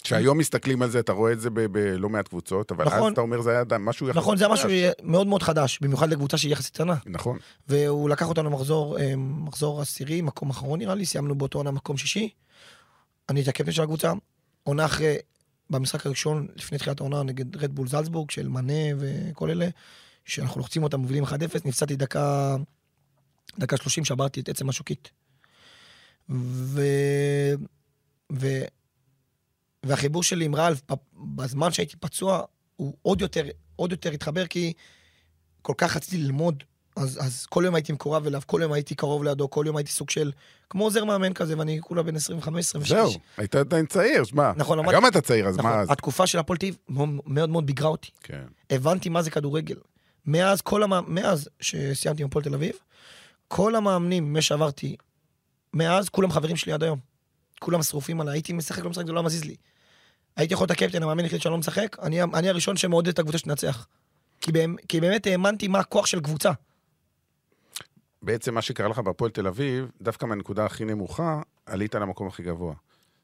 [0.05, 3.13] שהיום מסתכלים על זה, אתה רואה את זה בלא מעט קבוצות, אבל אז נכון.
[3.13, 4.93] אתה אומר, זה היה משהו יחסית נכון, זה היה משהו חדש.
[5.03, 6.95] מאוד מאוד חדש, במיוחד לקבוצה שהיא יחסית קטנה.
[7.07, 7.39] נכון.
[7.69, 11.97] והוא לקח אותנו מחזור, אה, מחזור עשירי, מקום אחרון נראה לי, סיימנו באותו עונה מקום
[11.97, 12.31] שישי.
[13.29, 14.13] אני הייתי הקפטן של הקבוצה.
[14.63, 15.17] עונה אחרי,
[15.71, 19.69] במשחק הראשון, לפני תחילת העונה, נגד רדבול זלצבורג, של מנה וכל אלה,
[20.25, 21.29] שאנחנו לוחצים אותם, מובילים 1-0,
[21.65, 22.57] נפצעתי דקה,
[23.59, 25.11] דקה 30, שברתי את עצם השוקית.
[26.31, 26.81] ו...
[28.33, 28.47] ו...
[29.87, 30.81] והחיבור שלי עם רלף,
[31.15, 32.43] בזמן שהייתי פצוע,
[32.77, 33.45] הוא עוד יותר,
[33.77, 34.73] עוד יותר התחבר, כי
[35.63, 36.63] כל כך רציתי ללמוד,
[36.97, 39.91] אז, אז כל יום הייתי מקורב אליו, כל יום הייתי קרוב לידו, כל יום הייתי
[39.91, 40.33] סוג של,
[40.71, 42.19] כמו עוזר מאמן כזה, ואני כולה בן 25-26.
[42.89, 44.53] זהו, היית עדיין צעיר, שמע.
[44.57, 45.91] נכון, למדתי- היום אתה צעיר, אז נכון, מה אז?
[45.91, 48.11] התקופה של הפועל מאוד מאוד מאוד ביגרה אותי.
[48.23, 48.45] כן.
[48.71, 49.77] הבנתי מה זה כדורגל.
[50.27, 50.93] מאז כל המ...
[51.15, 52.73] מאז שסיימתי עם הפועל תל אביב,
[53.49, 54.97] כל המאמנים, מה שעברתי,
[55.73, 56.99] מאז כולם חברים שלי עד היום.
[57.61, 59.57] כולם שרופים עליי, הייתי משחק, לא משחק, זה לא היה מזיז לי.
[60.37, 63.39] הייתי יכול להיות הקפטן, המאמן החליט שאני לא משחק, אני, אני הראשון שמעודד את הקבוצה
[63.39, 63.87] שתנצח.
[64.41, 64.53] כי,
[64.89, 66.51] כי באמת האמנתי מה הכוח של קבוצה.
[68.23, 72.75] בעצם מה שקרה לך בהפועל תל אביב, דווקא מהנקודה הכי נמוכה, עלית למקום הכי גבוה.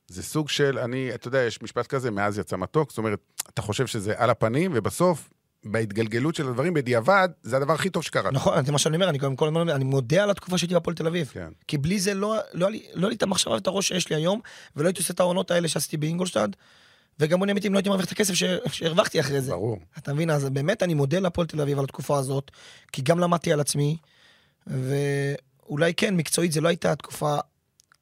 [0.09, 3.19] זה סוג של, אני, אתה יודע, יש משפט כזה, מאז יצא מתוק, זאת אומרת,
[3.55, 5.31] אתה חושב שזה על הפנים, ובסוף,
[5.65, 8.31] בהתגלגלות של הדברים, בדיעבד, זה הדבר הכי טוב שקרה.
[8.31, 10.97] נכון, זה מה שאני אומר, אני גם כל הזמן אני מודה על התקופה שהייתי בהפועל
[10.97, 11.31] תל אביב.
[11.33, 11.49] כן.
[11.69, 14.41] כי בלי זה לא, לא, לא היה לי את המחשבה ואת הראש שיש לי היום,
[14.77, 16.49] ולא הייתי עושה את העונות האלה שעשיתי באינגולשטד,
[17.21, 18.45] וגם בוא נאמר אם לא הייתי מרוויח את הכסף ש...
[18.67, 19.51] שהרווחתי אחרי זה.
[19.51, 19.79] ברור.
[19.99, 20.31] אתה מבין?
[20.31, 22.51] אז באמת אני מודה להפועל תל אביב על התקופה הזאת,
[22.93, 23.97] כי גם למדתי על עצמי,
[24.67, 27.37] ואולי כן, מקצועית זו לא הייתה התקופה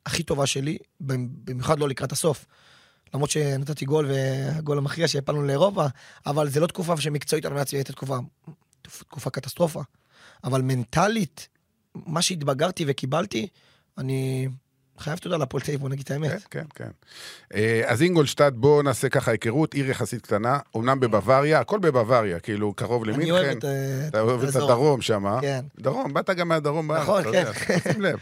[0.06, 2.46] הכי טובה שלי, במיוחד לא לקראת הסוף.
[3.14, 5.86] למרות שנתתי גול והגול המכריע שהפלנו לאירופה,
[6.26, 8.18] אבל זה לא תקופה שמקצועית על מעצמי הייתה תקופה,
[8.82, 9.82] תקופה קטסטרופה.
[10.44, 11.48] אבל מנטלית,
[11.94, 13.48] מה שהתבגרתי וקיבלתי,
[13.98, 14.48] אני
[14.98, 16.30] חייב תודה לפועל תל אביב, בוא נגיד את האמת.
[16.30, 16.90] כן, כן, כן.
[17.54, 22.72] אה, אז אינגולשטאט, בואו נעשה ככה היכרות, עיר יחסית קטנה, אמנם בבוואריה, הכל בבוואריה, כאילו
[22.72, 23.22] קרוב למינכן.
[23.22, 24.08] אני אוהב את האזור.
[24.08, 25.64] אתה אוהב את הדרום שם, כן.
[25.80, 27.44] דרום, באת גם מהדרום בארץ, נכון, כן.
[27.92, 28.18] שים לב.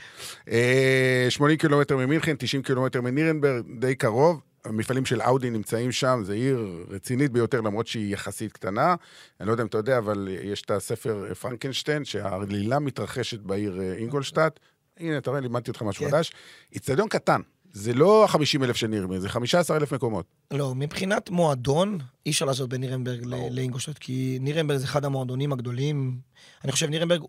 [1.29, 4.41] 80 אה, קילומטר ממינכן, 90 קילומטר מנירנברג, די קרוב.
[4.69, 8.95] המפעלים של אאודי נמצאים שם, זו עיר רצינית ביותר, למרות שהיא יחסית קטנה.
[9.41, 13.93] אני לא יודע אם אתה יודע, אבל יש את הספר פרנקנשטיין, שהעלילה מתרחשת בעיר אה,
[13.93, 14.61] אינגולשטאט.
[15.01, 16.11] הנה, אתה רואה, לימדתי אותך משהו כן.
[16.11, 16.33] חדש.
[16.73, 17.41] איצטדיון קטן,
[17.73, 20.27] זה לא ה-50 אלף של נירנברג, זה 15 אלף מקומות.
[20.51, 26.19] לא, מבחינת מועדון, אי אפשר לעשות בין נירנברג לאינגולשטאט, כי נירנברג זה אחד המועדונים הגדולים.
[26.65, 27.23] אני חושב נירנברג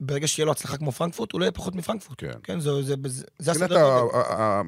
[0.00, 2.18] ברגע שיהיה לו הצלחה כמו פרנקפורט, הוא לא יהיה פחות מפרנקפורט.
[2.20, 2.30] כן.
[2.42, 3.86] כן, זה, זה, זה, זה הסדר.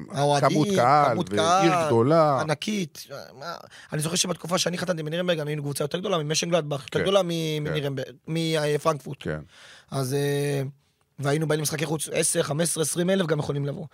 [0.09, 2.41] האוהדים, כמות קהל, ועיר גדולה.
[2.41, 3.07] ענקית.
[3.93, 7.93] אני זוכר שבתקופה שאני חתנתי מנירנברג, היינו קבוצה יותר גדולה ממשנגלדבך, יותר כן, גדולה כן.
[8.27, 9.17] מפרנקפורט.
[9.19, 9.39] כן.
[9.91, 10.13] אז...
[10.13, 10.63] אה,
[11.19, 13.85] והיינו באים למשחקי חוץ 10, 15, 20 אלף גם יכולים לבוא.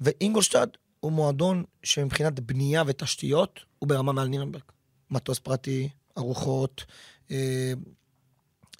[0.00, 4.62] ואינגולשטאד הוא מועדון שמבחינת בנייה ותשתיות, הוא ברמה מעל נירנברג.
[5.10, 6.84] מטוס פרטי, ארוחות,
[7.30, 7.72] אה,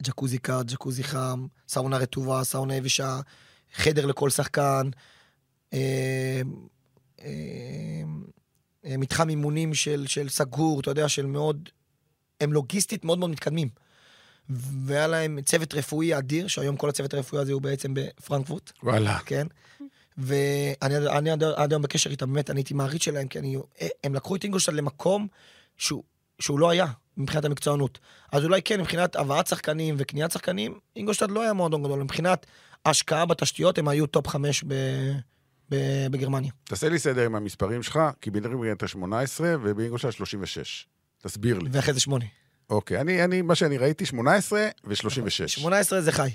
[0.02, 3.20] ג'קוזי קאט, ג'קוזי חם, סאונה רטובה, סאונה יבשה,
[3.74, 4.90] חדר לכל שחקן,
[5.72, 6.40] אה,
[7.22, 7.30] אה,
[8.84, 11.68] אה, מתחם אימונים של, של סגור, אתה יודע, של מאוד...
[12.40, 13.68] הם לוגיסטית מאוד מאוד מתקדמים.
[14.86, 18.72] והיה להם צוות רפואי אדיר, שהיום כל הצוות הרפואי הזה הוא בעצם בפרנקפורט.
[18.82, 19.18] וואלה.
[19.18, 19.46] כן.
[20.18, 23.56] ואני עד היום בקשר איתם, באמת, אני הייתי מעריץ שלהם, כי אני,
[24.04, 25.26] הם לקחו את אינגולשטד למקום
[25.76, 26.02] שהוא,
[26.40, 26.86] שהוא לא היה.
[27.16, 27.98] מבחינת המקצוענות.
[28.32, 32.02] אז אולי כן, מבחינת הבאת שחקנים וקניית שחקנים, אינגולשטד לא היה מועדון גדול.
[32.02, 32.46] מבחינת
[32.86, 34.74] השקעה בתשתיות, הם היו טופ חמש ב...
[36.10, 36.50] בגרמניה.
[36.64, 40.86] תעשה לי סדר עם המספרים שלך, כי בנירנברג אתה 18 ובאינגולשטד 36.
[41.22, 41.70] תסביר לי.
[41.72, 42.24] ואחרי זה 8.
[42.70, 45.46] אוקיי, אני, אני, מה שאני ראיתי, 18 ו-36.
[45.46, 46.30] 18 זה חי.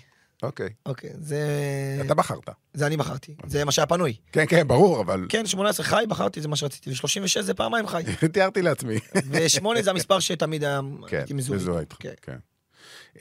[0.45, 0.69] אוקיי.
[0.85, 2.01] אוקיי, זה...
[2.05, 2.49] אתה בחרת.
[2.73, 4.15] זה אני בחרתי, זה מה שהיה פנוי.
[4.31, 5.25] כן, כן, ברור, אבל...
[5.29, 8.03] כן, 18 חי, בחרתי, זה מה שרציתי, ו-36 זה פעמיים חי.
[8.33, 8.95] תיארתי לעצמי.
[9.25, 10.81] ו-8 זה המספר שתמיד היה...
[11.07, 11.95] כן, מזוהה איתך.
[11.99, 12.13] כן.
[12.21, 12.37] כן.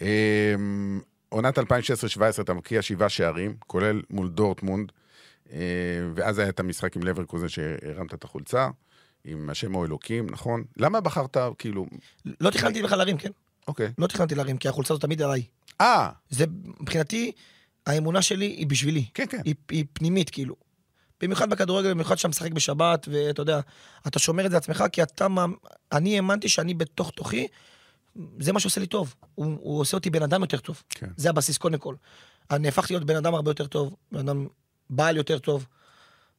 [0.01, 1.63] אמ, עונת 2016-2017
[2.41, 4.93] אתה מקיע שבעה שערים, כולל מול דורטמונד,
[5.53, 5.59] אה,
[6.15, 8.69] ואז היה את המשחק עם לברקוזן שהרמת את החולצה,
[9.25, 10.65] עם השם או אלוקים, נכון?
[10.77, 11.87] למה בחרת, כאילו...
[12.41, 13.31] לא תכננתי בכלל להרים, כן.
[13.69, 13.93] אוקיי.
[13.99, 15.43] לא תכננתי להרים, כי החולצה הזאת תמיד עליי.
[15.81, 16.11] אה.
[16.31, 16.45] זה,
[16.81, 17.33] מבחינתי,
[17.87, 19.05] האמונה שלי היא בשבילי.
[19.15, 19.41] כן, כן.
[19.45, 20.57] היא, היא פנימית, כאילו.
[21.21, 23.61] במיוחד בכדורגל, במיוחד שאתה משחק בשבת, ואתה יודע,
[24.07, 25.27] אתה שומר את זה לעצמך, כי אתה...
[25.93, 27.47] אני האמנתי שאני בתוך תוכי,
[28.39, 29.15] זה מה שעושה לי טוב.
[29.35, 30.83] הוא, הוא עושה אותי בן אדם יותר טוב.
[30.89, 31.07] כן.
[31.17, 31.95] זה הבסיס קודם כל.
[32.51, 34.47] אני הפכתי להיות בן אדם הרבה יותר טוב, בן אדם
[34.91, 35.67] בעל יותר טוב,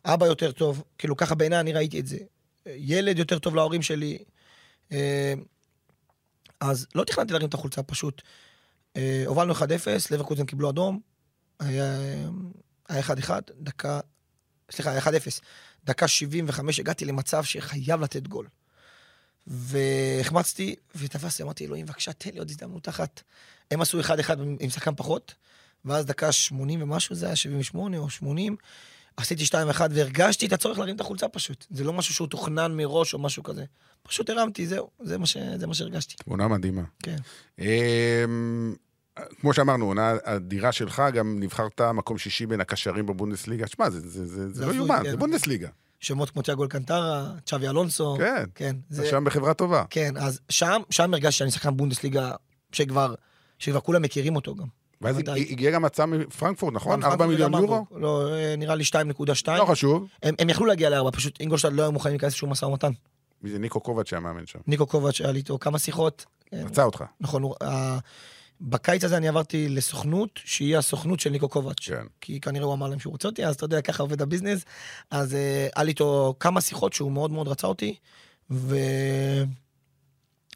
[0.06, 2.18] אבא יותר טוב, כאילו ככה בעיניי אני ראיתי את זה.
[2.66, 4.18] ילד יותר טוב להורים שלי.
[4.92, 5.34] אה,
[6.60, 8.22] אז לא תכננתי להרים את החולצה, פשוט.
[8.98, 9.58] אה, הובלנו 1-0,
[10.12, 11.00] לברקוזן קיבלו אדום,
[11.60, 11.96] היה
[12.90, 12.94] 1-1,
[13.60, 14.00] דקה,
[14.72, 15.08] סליחה, היה 1-0.
[15.86, 18.48] דקה 75 הגעתי למצב שחייב לתת גול.
[19.48, 23.22] והחמצתי, ותפסתי, אמרתי, אלוהים, בבקשה, תן לי עוד הזדמנות אחת.
[23.72, 24.06] הם עשו 1-1
[24.60, 25.36] עם שחקן פחות,
[25.86, 28.56] ואז דקה 80 ומשהו, זה היה 78 או 80,
[29.18, 31.66] עשיתי 2-1 והרגשתי את הצורך להרים את החולצה פשוט.
[31.70, 33.66] זה לא משהו שהוא תוכנן מראש או משהו כזה.
[34.04, 35.38] פשוט הרמתי, זהו, זה מה, ש...
[35.58, 36.16] זה מה שהרגשתי.
[36.16, 36.84] תמונה מדהימה.
[37.04, 37.18] כן.
[39.42, 43.68] כמו שאמרנו, עונה אדירה שלך, גם נבחרת מקום שישי בין הקשרים בבונדסליגה.
[43.68, 45.12] שמע, זה, זה, זה, זה לא יאומן, כן.
[45.12, 45.70] זה בונדסליגה.
[46.00, 48.16] שמות כמו תיאגו אלקנטרה, צ'אבי אלונסו.
[48.18, 48.76] כן, כן.
[48.90, 49.84] זה שם בחברה טובה.
[49.90, 52.32] כן, אז שם, שם הרגשתי שאני שחקן בונדסליגה
[52.72, 53.14] שכבר,
[53.60, 54.68] שכבר כולם מכירים אותו גם.
[55.02, 57.04] ואז הגיע גם הצעה מפרנקפורט, נכון?
[57.04, 57.86] 4 מיליון יורו?
[57.96, 59.52] לא, נראה לי 2.2.
[59.52, 60.08] לא חשוב.
[60.24, 62.92] הם, הם יכלו להגיע ל-4, פשוט אינגולשטד לא היו מוכנים להיכנס לשום משא ומתן.
[63.44, 64.60] מי זה ניקו קובץ' שהיה מאמן שם?
[64.68, 66.26] ניקו קובץ' היה לי איתו כמה שיחות.
[66.54, 67.04] רצה אותך.
[67.22, 67.44] נכון,
[68.62, 71.90] בקיץ הזה אני עברתי לסוכנות, שהיא הסוכנות של ניקו קובץ'.
[71.90, 72.06] כן.
[72.22, 74.66] כי כנראה הוא אמר להם שהוא רוצה אותי, אז אתה יודע, ככה עובד הביזנס.
[75.12, 77.96] אז אה, היה לי איתו כמה שיחות שהוא מאוד מאוד רצה אותי,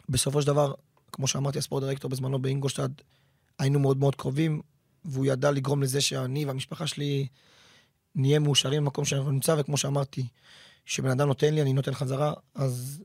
[0.09, 0.73] ובסופו של דבר,
[1.11, 2.89] כמו שאמרתי, הספורט דירקטור בזמנו באינגושטד,
[3.59, 4.61] היינו מאוד מאוד קרובים,
[5.05, 7.27] והוא ידע לגרום לזה שאני והמשפחה שלי
[8.15, 10.27] נהיה מאושרים במקום שאנחנו נמצא, וכמו שאמרתי,
[10.85, 13.03] כשבן אדם נותן לי, אני נותן חזרה, אז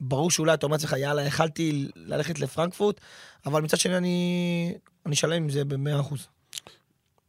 [0.00, 3.00] ברור שאולי אתה אומר לעצמך, יאללה, יכלתי ללכת לפרנקפורט,
[3.46, 4.74] אבל מצד שני אני,
[5.06, 6.26] אני שלם עם זה במאה אחוז.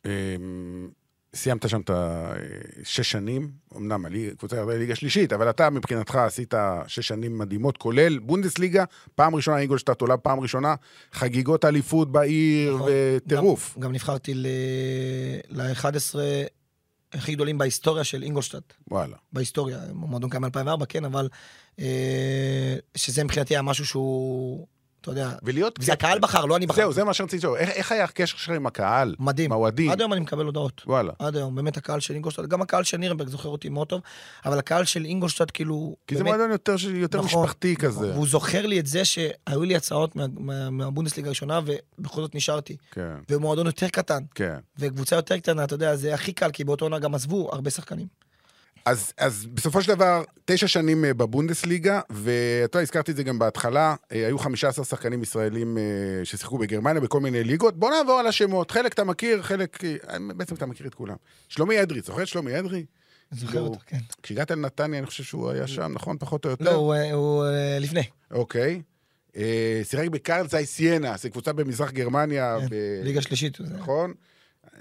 [0.05, 0.89] אמ,
[1.35, 4.05] סיימת שם את השש שנים, אמנם
[4.37, 6.53] קבוצה ירדה לליגה שלישית, אבל אתה מבחינתך עשית
[6.87, 8.83] שש שנים מדהימות, כולל בונדסליגה,
[9.15, 10.75] פעם ראשונה אינגולשטאט עולה פעם ראשונה,
[11.11, 12.91] חגיגות אליפות בעיר נכון.
[12.91, 13.75] וטירוף.
[13.75, 14.33] גם, גם נבחרתי
[15.49, 16.15] ל-11
[17.15, 18.73] הכי גדולים בהיסטוריה של אינגולשטאט.
[18.91, 19.17] וואלה.
[19.33, 21.29] בהיסטוריה, מועדון קיים מ-2004, כן, אבל
[21.79, 24.67] אה, שזה מבחינתי היה משהו שהוא,
[25.05, 25.79] אתה יודע, ולהיות...
[25.81, 26.81] זה הקהל בחר, לא אני בחרתי.
[26.81, 27.57] זהו, זה מה שרציתי לשאול.
[27.57, 29.15] איך, איך היה הקשר שלך עם הקהל?
[29.19, 29.45] מדהים.
[29.45, 29.91] עם האוהדים?
[29.91, 30.81] עד היום אני מקבל הודעות.
[30.87, 31.13] וואלה.
[31.19, 34.01] עד היום, באמת הקהל של אינגולשטאט, גם הקהל של נירנברג זוכר אותי מאוד טוב,
[34.45, 35.95] אבל הקהל של אינגולשטאט כאילו...
[36.07, 37.75] כי זה באמת- מועדון יותר, יותר נכון, משפחתי.
[37.75, 38.11] כזה.
[38.13, 42.77] והוא זוכר לי את זה שהיו לי הצעות מה- מה- מהבונדסליגה הראשונה, ובכל זאת נשארתי.
[42.91, 44.57] כן, ומועדון יותר קטן, כן.
[44.79, 48.24] וקבוצה יותר קטנה, אתה יודע, זה הכי קל, כי באותו עונה גם עזבו הרבה שחקנים.
[48.85, 53.95] אז, אז בסופו של דבר, תשע שנים אה, בבונדסליגה, ואתה הזכרתי את זה גם בהתחלה,
[54.11, 55.83] אה, היו 15 שחקנים ישראלים אה,
[56.25, 57.77] ששיחקו בגרמניה בכל מיני ליגות.
[57.79, 59.77] בוא נעבור על השמות, חלק אתה מכיר, חלק...
[60.37, 61.15] בעצם אתה מכיר את כולם.
[61.49, 62.85] שלומי אדרי, זוכר את שלומי אדרי?
[63.31, 63.97] זוכר אותו, כן.
[64.23, 66.17] כשהגעת לנתניה, אני חושב שהוא היה שם, נכון?
[66.19, 66.65] פחות או יותר?
[66.65, 67.45] לא, הוא, הוא
[67.79, 68.03] לפני.
[68.31, 68.81] אוקיי.
[69.83, 72.57] שיחק בקרל זי סיינה, זו קבוצה במזרח גרמניה.
[72.61, 72.73] כן, ב...
[73.03, 73.57] ליגה שלישית.
[73.59, 74.13] זה- נכון?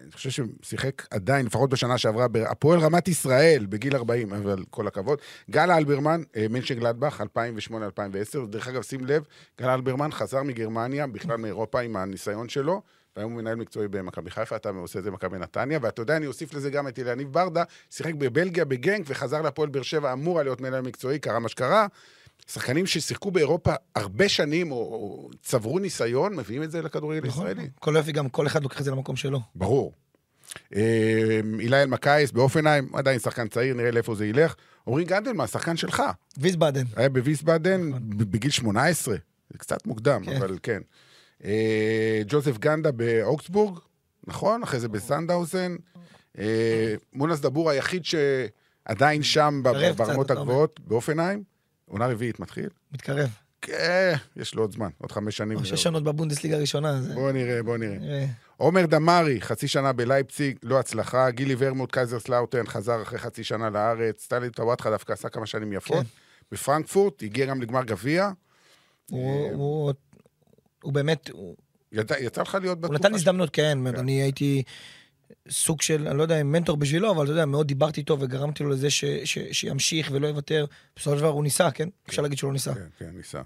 [0.02, 5.18] אני חושב ששיחק עדיין, לפחות בשנה שעברה, בהפועל רמת ישראל, בגיל 40, אבל כל הכבוד.
[5.50, 8.46] גל אלברמן, מנשן גלדבך, 2008-2010.
[8.46, 9.22] דרך אגב, שים לב,
[9.60, 12.82] גל אלברמן חזר מגרמניה, בכלל מאירופה, עם הניסיון שלו,
[13.16, 16.26] והיום הוא מנהל מקצועי במכבי חיפה, אתה עושה את זה במכבי נתניה, ואתה יודע, אני
[16.26, 20.44] אוסיף לזה גם את אליניב ברדה, שיחק בבלגיה, בגנק, וחזר להפועל באר שבע, אמור היה
[20.44, 21.86] להיות מנהל מקצועי, קרה מה שקרה.
[22.46, 27.46] שחקנים ששיחקו באירופה הרבה שנים, או, או צברו ניסיון, מביאים את זה לכדורגל נכון.
[27.46, 27.68] הישראלי.
[27.80, 29.40] כל יופי, גם כל אחד לוקח את זה למקום שלו.
[29.54, 29.92] ברור.
[30.74, 34.54] אה, אילי אלמקייס באופנהיים, עדיין שחקן צעיר, נראה לאיפה זה ילך.
[34.88, 36.02] עמרי גנדלמן, שחקן שלך,
[36.38, 36.84] ויסבאדן.
[36.96, 39.16] היה בוויסבאדן ב- בגיל 18,
[39.50, 40.36] זה קצת מוקדם, כן.
[40.36, 40.80] אבל כן.
[41.44, 43.78] אה, ג'וזף גנדה באוקסבורג,
[44.26, 44.62] נכון?
[44.62, 45.76] אחרי זה בסנדהאוזן.
[46.38, 49.60] אה, מונס דבור היחיד שעדיין שם
[49.96, 50.30] ברמות.
[50.30, 51.53] הגבוהות, בהופנהיים.
[51.94, 52.68] עונה רביעית מתחיל.
[52.92, 53.28] מתקרב.
[53.62, 55.58] כן, יש לו עוד זמן, עוד חמש שנים.
[55.58, 57.00] או שש שנות בבונדסליגה הראשונה.
[57.02, 57.98] זה- בוא נראה, בוא נראה.
[57.98, 58.26] נראה.
[58.56, 61.30] עומר דמארי, חצי שנה בלייפציג, לא הצלחה.
[61.30, 64.22] גילי ורמוט, קייזרסלאוטרן, חזר אחרי חצי שנה לארץ.
[64.24, 65.96] טאלב טוואטחה דווקא עשה כמה שנים יפות.
[66.06, 66.08] כן.
[66.52, 68.30] בפרנקפורט, הגיע גם לגמר גביע.
[69.10, 69.92] הוא- הוא-
[70.82, 71.56] הוא באמת, הוא
[71.92, 73.78] יצא, יצא לך להיות הוא בתקופה נתן הזדמנות, כן.
[73.84, 73.96] כן.
[73.96, 74.62] אני הייתי
[75.48, 78.62] סוג של, אני לא יודע אם מנטור בשבילו, אבל אתה יודע, מאוד דיברתי איתו וגרמתי
[78.62, 80.64] לו לזה ש- ש- שימשיך ולא יוותר.
[80.96, 81.88] בסופו של דבר הוא ניסה, כן?
[82.08, 82.74] אפשר להגיד שהוא לא ניסה.
[82.74, 83.40] כן, כן, ניסה.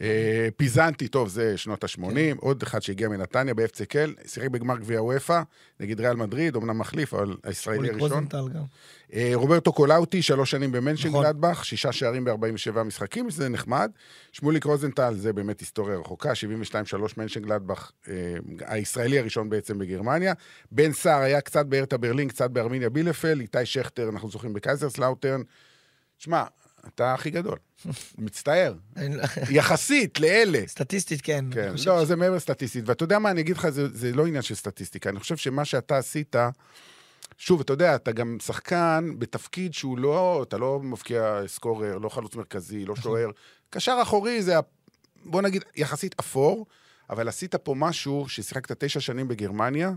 [0.00, 2.36] אה, פיזנטי, טוב, זה שנות ה-80, כן.
[2.40, 3.54] עוד אחד שהגיע מנתניה,
[3.88, 5.42] קל, שיחק בגמר גביע וופא,
[5.80, 8.26] נגד ריאל מדריד, אמנם מחליף, אבל הישראלי הראשון.
[9.14, 11.24] אה, רוברטו קולאוטי, שלוש שנים במנשן נכון.
[11.24, 13.90] גלדבך, שישה שערים ב-47 משחקים, שזה נחמד.
[14.32, 16.34] שמוליק רוזנטל, זה באמת היסטוריה רחוקה, 72-3
[17.16, 18.14] מנשן גלדבך, אה,
[18.66, 20.34] הישראלי הראשון בעצם בגרמניה.
[20.72, 25.42] בן סהר היה קצת בהרטה ברלין, קצת בארמיניה בילפלד, איתי שכטר, אנחנו זוכרים בקייזרסלאוטרן.
[26.18, 26.44] שמע,
[26.94, 27.58] אתה הכי גדול.
[28.18, 28.74] מצטער.
[29.50, 30.60] יחסית לאלה.
[30.66, 31.44] סטטיסטית, כן.
[31.50, 32.88] כן, לא, זה מעבר סטטיסטית.
[32.88, 35.10] ואתה יודע מה, אני אגיד לך, זה, זה לא עניין של סטטיסטיקה.
[35.10, 36.36] אני חושב שמה שאתה עשית,
[37.38, 42.34] שוב, אתה יודע, אתה גם שחקן בתפקיד שהוא לא, אתה לא מבקיע סקורר, לא חלוץ
[42.36, 43.30] מרכזי, לא שוער.
[43.70, 44.54] קשר אחורי זה,
[45.24, 46.66] בוא נגיד, יחסית אפור,
[47.10, 49.90] אבל עשית פה משהו ששיחקת תשע שנים בגרמניה,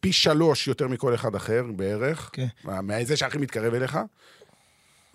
[0.00, 2.46] פי שלוש יותר מכל אחד אחר בערך, כן.
[2.64, 3.98] מהזה שהכי מתקרב אליך.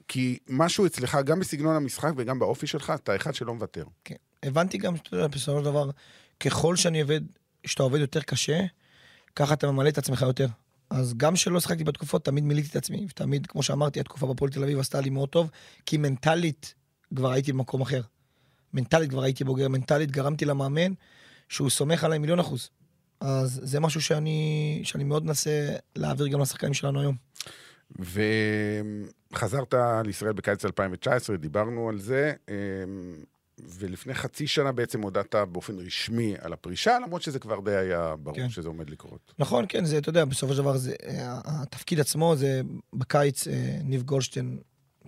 [0.07, 3.83] כי משהו אצלך, גם בסגנון המשחק וגם באופי שלך, אתה אחד שלא מוותר.
[4.03, 4.15] כן.
[4.43, 5.89] הבנתי גם, שאתה יודע, בסופו של דבר,
[6.39, 7.21] ככל שאני עובד,
[7.65, 8.59] שאתה עובד יותר קשה,
[9.35, 10.47] ככה אתה ממלא את עצמך יותר.
[10.89, 14.63] אז גם שלא שחקתי בתקופות, תמיד מילאתי את עצמי, ותמיד, כמו שאמרתי, התקופה בפועל תל
[14.63, 15.49] אביב עשתה לי מאוד טוב,
[15.85, 16.73] כי מנטלית
[17.15, 18.01] כבר הייתי במקום אחר.
[18.73, 20.93] מנטלית כבר הייתי בוגר, מנטלית גרמתי למאמן
[21.49, 22.69] שהוא סומך עליי מיליון אחוז.
[23.19, 27.15] אז זה משהו שאני, שאני מאוד מנסה להעביר גם לשחקנים שלנו היום.
[29.33, 29.73] וחזרת
[30.05, 32.55] לישראל בקיץ 2019, דיברנו על זה, אמ,
[33.59, 38.35] ולפני חצי שנה בעצם הודעת באופן רשמי על הפרישה, למרות שזה כבר די היה ברור
[38.35, 38.49] כן.
[38.49, 39.33] שזה עומד לקרות.
[39.39, 42.61] נכון, כן, זה, אתה יודע, בסופו של דבר, זה, אה, התפקיד עצמו זה
[42.93, 44.59] בקיץ, אה, ניב גולדשטיין,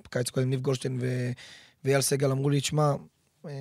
[0.04, 1.00] בקיץ קודם ניב גולדשטיין
[1.84, 2.94] ואייל סגל אמרו לי, תשמע,
[3.46, 3.52] אה,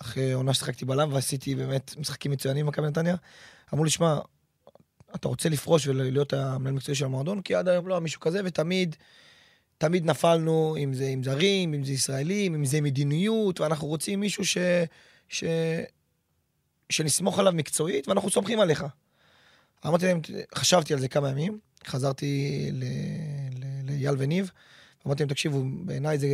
[0.00, 3.16] אחרי עונה ששיחקתי בלם ועשיתי באמת משחקים מצוינים במכבי נתניה,
[3.74, 4.18] אמרו לי, שמע,
[5.14, 7.42] אתה רוצה לפרוש ולהיות המנהל מקצועי של המועדון?
[7.42, 8.96] כי עד היום לא היה מישהו כזה, ותמיד,
[9.78, 14.46] תמיד נפלנו, אם זה עם זרים, אם זה ישראלים, אם זה מדיניות, ואנחנו רוצים מישהו
[14.46, 14.58] ש...
[15.28, 15.44] ש...
[16.90, 18.84] שנסמוך עליו מקצועית, ואנחנו סומכים עליך.
[19.86, 20.20] אמרתי להם,
[20.54, 22.84] חשבתי על זה כמה ימים, חזרתי ל-
[23.58, 24.50] ל- לאייל וניב,
[25.06, 26.28] אמרתי להם, תקשיבו, בעיניי זה,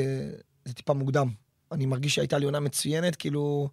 [0.65, 1.29] זה טיפה מוקדם.
[1.73, 3.69] אני מרגיש שהייתה לי עונה מצוינת, כאילו,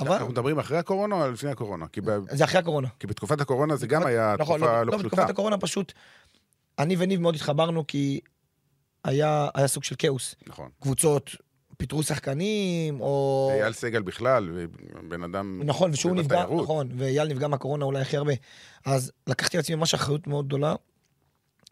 [0.00, 1.86] אבל אנחנו מדברים אחרי הקורונה או לפני הקורונה?
[2.04, 2.18] ב...
[2.30, 2.88] זה אחרי הקורונה.
[2.98, 5.08] כי בתקופת הקורונה זה גם היה נכון, תקופה לא, לא לא, פשוטה.
[5.08, 5.92] בתקופת הקורונה פשוט,
[6.78, 8.20] אני וניב מאוד התחברנו, כי
[9.04, 10.34] היה, היה סוג של כאוס.
[10.46, 10.68] נכון.
[10.80, 11.30] קבוצות
[11.78, 13.50] פיטרו שחקנים, או...
[13.52, 14.66] אייל סגל בכלל,
[15.08, 15.62] בן אדם...
[15.64, 16.62] נכון, ושהוא נפגע, בתיירות.
[16.62, 18.32] נכון, ואייל נפגע מהקורונה אולי הכי הרבה.
[18.84, 20.74] אז לקחתי לעצמי ממש אחריות מאוד גדולה,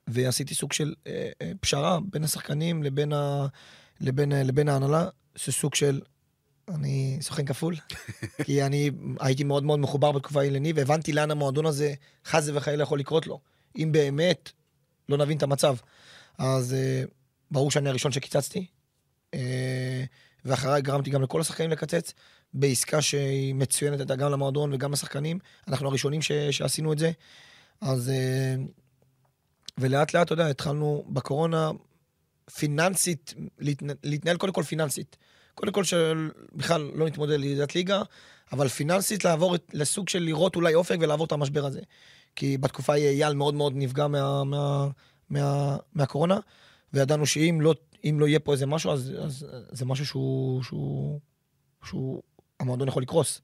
[0.07, 3.47] ועשיתי סוג של אה, אה, פשרה בין השחקנים לבין, ה,
[4.01, 6.01] לבין, אה, לבין ההנהלה, שסוג של...
[6.69, 7.75] אני סוכן כפול,
[8.45, 12.83] כי אני הייתי מאוד מאוד מחובר בתקופה ההיא לניב, והבנתי לאן המועדון הזה חס וחלילה
[12.83, 13.41] יכול לקרות לו.
[13.79, 14.51] אם באמת
[15.09, 15.77] לא נבין את המצב.
[16.39, 17.03] אז אה,
[17.51, 18.67] ברור שאני הראשון שקיצצתי,
[19.35, 20.05] אה,
[20.45, 22.13] ואחריי גרמתי גם לכל השחקנים לקצץ,
[22.55, 25.39] בעסקה שהיא מצוינת הייתה גם למועדון וגם לשחקנים.
[25.69, 27.11] אנחנו הראשונים ש, שעשינו את זה.
[27.81, 28.09] אז...
[28.11, 28.55] אה,
[29.79, 31.71] ולאט לאט, אתה יודע, התחלנו בקורונה
[32.55, 33.87] פיננסית, להתנ...
[34.05, 35.17] להתנהל קודם כל פיננסית.
[35.55, 38.03] קודם כל שבכלל לא נתמודד לידת ליגה,
[38.53, 41.81] אבל פיננסית לעבור את- לסוג של לראות אולי אופק ולעבור את המשבר הזה.
[42.37, 44.87] כי בתקופה אייל מאוד מאוד נפגע מה, מה,
[45.31, 46.39] מה, מהקורונה,
[46.93, 47.75] וידענו שאם לא,
[48.05, 51.21] לא יהיה פה איזה משהו, אז, אז זה משהו שהוא, שהוא,
[51.85, 52.23] שהוא,
[52.61, 53.41] המועדון יכול לקרוס.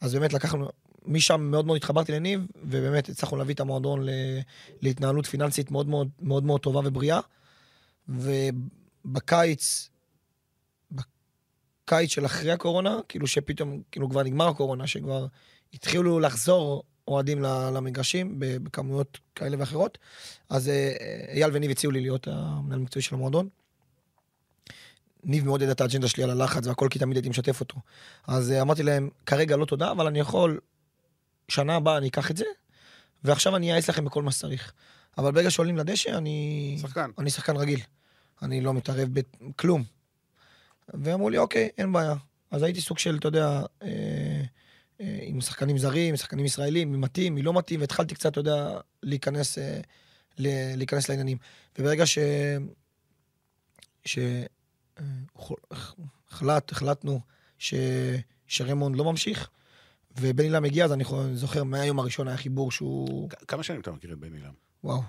[0.00, 0.68] אז באמת לקחנו,
[1.06, 4.10] משם מאוד מאוד התחברתי לניב, ובאמת הצלחנו להביא את המועדון ל,
[4.82, 7.20] להתנהלות פיננסית מאוד מאוד, מאוד מאוד טובה ובריאה.
[8.08, 9.88] ובקיץ,
[10.92, 15.26] בקיץ של אחרי הקורונה, כאילו שפתאום, כאילו כבר נגמר הקורונה, שכבר
[15.74, 19.98] התחילו לחזור אוהדים למגרשים בכמויות כאלה ואחרות,
[20.50, 20.94] אז אה,
[21.32, 23.48] אייל וניב הציעו לי להיות המנהל המקצועי של המועדון.
[25.24, 27.76] ניב מאוד ידע את האג'נדה שלי על הלחץ והכל, כי תמיד הייתי משתף אותו.
[28.26, 30.60] אז אה, אמרתי להם, כרגע לא תודה, אבל אני יכול,
[31.48, 32.44] שנה הבאה אני אקח את זה,
[33.24, 34.72] ועכשיו אני אייעץ לכם בכל מה שצריך.
[35.18, 36.76] אבל ברגע שעולים לדשא, אני...
[36.80, 37.10] שחקן.
[37.18, 37.80] אני שחקן רגיל.
[38.42, 39.84] אני לא מתערב בכלום.
[40.94, 42.14] ואמרו לי, אוקיי, אין בעיה.
[42.50, 44.42] אז הייתי סוג של, אתה יודע, אה,
[45.40, 49.58] עם שחקנים זרים, שחקנים ישראלים, מי מתאים, מי לא מתאים, והתחלתי קצת, אתה יודע, להיכנס,
[49.58, 49.80] אה,
[50.76, 51.38] להיכנס לעניינים.
[51.78, 52.18] וברגע ש...
[54.04, 54.18] ש...
[54.98, 55.04] אה,
[56.28, 57.20] החלט, החלטנו
[57.58, 57.74] ש...
[58.46, 59.48] שרמונד לא ממשיך,
[60.20, 63.28] ובן אילם הגיע, אז אני זוכר מהיום הראשון היה חיבור שהוא...
[63.48, 64.52] כמה שנים אתה מכיר את בן אילם?
[64.84, 65.02] וואו.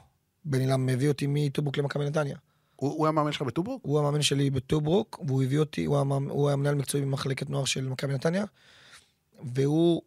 [0.46, 2.38] בן אילם הביא אותי מטוברוק למכבי נתניה.
[2.76, 3.82] הוא הוא המאמן שלך בטוברוק?
[3.86, 7.66] הוא המאמן שלי בטוברוק, והוא הביא אותי, הוא, המאמן, הוא היה מנהל מקצועי במחלקת נוער
[7.66, 8.46] של מכבי נתניה,
[9.54, 10.02] והוא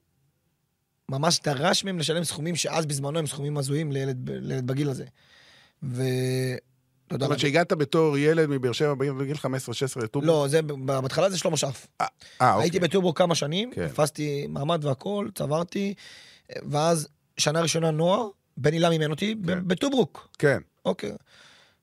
[1.09, 5.05] ממש דרש מהם לשלם סכומים שאז בזמנו הם סכומים הזויים לילד, לילד בגיל הזה.
[5.83, 6.03] ו...
[7.11, 9.45] זאת אומרת שהגעת בתור ילד מבאר שבע בגיל 15-16
[9.97, 10.25] לטוברוק?
[10.25, 11.87] לא, זה, בהתחלה זה שלמה שרף.
[12.01, 12.07] אה,
[12.41, 12.65] אוקיי.
[12.65, 13.89] הייתי בטוברוק כמה שנים, כן.
[13.89, 15.95] תפסתי מעמד והכל, צברתי,
[16.53, 19.69] ואז שנה ראשונה נוער, בן הילה מימן אותי כן.
[19.69, 20.29] בטוברוק.
[20.39, 20.59] כן.
[20.85, 21.13] אוקיי.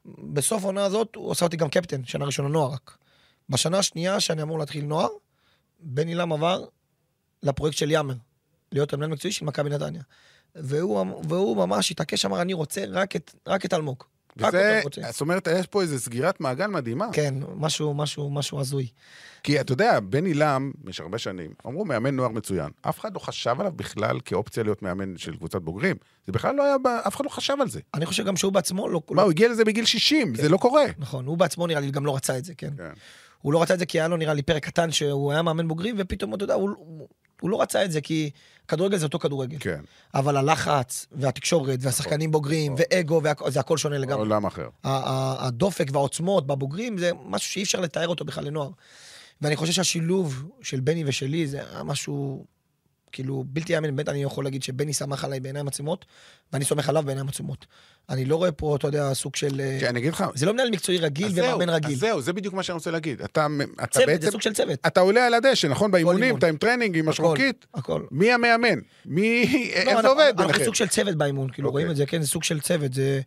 [0.06, 2.98] בסוף העונה הזאת הוא עשה אותי גם קפטן, שנה ראשונה נוער רק.
[3.50, 5.10] בשנה השנייה שאני אמור להתחיל נוער,
[5.80, 6.66] בן אילם עבר
[7.44, 8.16] לפרויקט של יאמר,
[8.72, 10.02] להיות המנהל מקצועי של מכבי נתניה.
[10.56, 14.04] והוא, והוא ממש התעקש, אמר, אני רוצה רק את, רק את אלמוג.
[14.38, 14.82] וזה.
[15.12, 17.08] זאת אומרת, יש פה איזו סגירת מעגל מדהימה.
[17.14, 18.88] כן, משהו, משהו, משהו הזוי.
[19.44, 22.70] כי אתה יודע, בן עילם, במשך הרבה שנים, אמרו מאמן נוער מצוין.
[22.82, 25.96] אף אחד לא חשב עליו בכלל כאופציה להיות מאמן של קבוצת בוגרים.
[26.26, 26.76] זה בכלל לא היה,
[27.08, 27.80] אף אחד לא חשב על זה.
[27.94, 29.02] אני חושב גם שהוא בעצמו לא...
[29.10, 30.84] מה, לא הוא הגיע לזה בגיל 60, זה לא קורה.
[30.98, 32.72] נכון, הוא בעצמו נראה לי גם לא רצה את זה, כן.
[32.78, 32.92] כן.
[33.42, 35.68] הוא לא רצה את זה כי היה לו נראה לי פרק קטן שהוא היה מאמן
[35.68, 36.70] בוגרים, ופתאום, אתה יודע, הוא,
[37.42, 38.30] הוא, לא רצה את זה כי
[38.68, 39.58] כדורגל זה אותו כדורגל.
[39.60, 39.82] כן,
[40.14, 44.20] אבל הלחץ, והתקשורת, והשחקנים בוגרים, ואגו, והכ- זה הכל שונה לגמרי.
[44.20, 44.68] עולם אחר.
[44.84, 48.70] הדופק והעוצמות בבוגרים זה משהו שאי אפשר לתאר אותו בכלל לנוער.
[49.42, 52.46] ואני חושב שהשילוב של בני ושלי זה משהו,
[53.12, 53.96] כאילו, בלתי יאמן.
[53.96, 56.06] באמת אני יכול להגיד שבני סומך עליי בעיניים עצומות,
[56.54, 57.66] ואני סומך עליו בעיניים עצומות.
[58.10, 59.62] אני לא רואה פה, אתה יודע, סוג של...
[59.62, 61.92] אה, כן, אני אגיד לך, זה לא מנהל מקצועי רגיל ומאמן רגיל.
[61.92, 63.22] אז זהו, זה בדיוק מה שאני רוצה להגיד.
[63.22, 64.80] אתה אתה צוות, בעצם, זה סוג של צוות.
[64.88, 65.92] אתה עולה על הדשא, נכון?
[65.92, 66.38] באימונים.
[66.38, 67.66] אתה עם טרנינג, עם משרוקית.
[67.74, 68.04] הכל.
[68.12, 68.80] מי המאמן?
[69.06, 69.46] מי...
[69.46, 70.66] לא, איך זה אנחנו- עובד אנחנו ביניכם?
[70.66, 71.82] סוג של צוות באימון, כאילו, אוקיי.
[71.82, 73.22] רואים את זה, כן, זה סוג של צוות, זה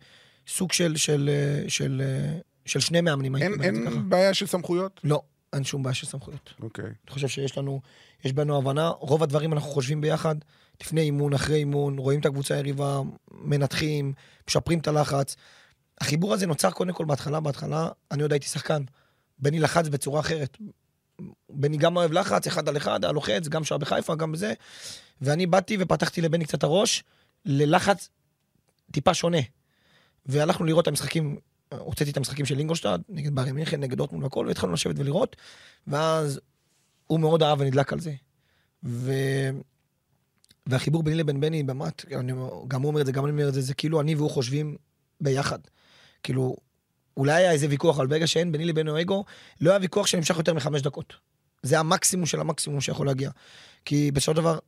[0.47, 3.95] סוג של, של, אה, של, אה, של שני מאמנים, הייתי אין- אומר את זה ככה.
[3.95, 4.99] אין בעיה של סמכויות?
[5.03, 5.21] לא,
[5.55, 6.53] אין שום בעיה של סמכויות.
[6.61, 6.85] אוקיי.
[6.85, 7.81] אני חושב שיש לנו,
[8.25, 10.35] יש בנו הבנה, רוב הדברים אנחנו חושבים ביחד,
[10.81, 13.01] לפני אימון, אחרי אימון, רואים את הקבוצה היריבה,
[13.31, 14.13] מנתחים,
[14.47, 15.35] משפרים את הלחץ.
[16.01, 18.83] החיבור הזה נוצר קודם כל בהתחלה, בהתחלה, אני עוד הייתי שחקן.
[19.39, 20.57] בני לחץ בצורה אחרת.
[21.49, 24.53] בני גם אוהב לחץ, אחד על אחד, היה לוחץ, גם שעה בחיפה, גם בזה.
[25.21, 27.03] ואני באתי ופתחתי לבני קצת הראש
[27.45, 28.09] ללחץ
[28.91, 29.37] טיפה שונה.
[30.25, 31.37] והלכנו לראות את המשחקים,
[31.79, 35.35] הוצאתי את המשחקים של אינגולשטד, נגד בארי מינכן, נגד דורטמונד והכל, והתחלנו לשבת ולראות.
[35.87, 36.39] ואז
[37.07, 38.13] הוא מאוד אהב ונדלק על זה.
[38.83, 39.13] ו...
[40.67, 42.33] והחיבור ביני לבין בני, באמת, אני,
[42.67, 44.75] גם הוא אומר את זה, גם אני אומר את זה, זה כאילו אני והוא חושבים
[45.21, 45.59] ביחד.
[46.23, 46.55] כאילו,
[47.17, 49.25] אולי היה איזה ויכוח, אבל ברגע שאין ביני לבינו אגו,
[49.61, 51.13] לא היה ויכוח שנמשך יותר מחמש דקות.
[51.63, 53.29] זה המקסימום של המקסימום שיכול להגיע.
[53.85, 54.59] כי בסופו של דבר,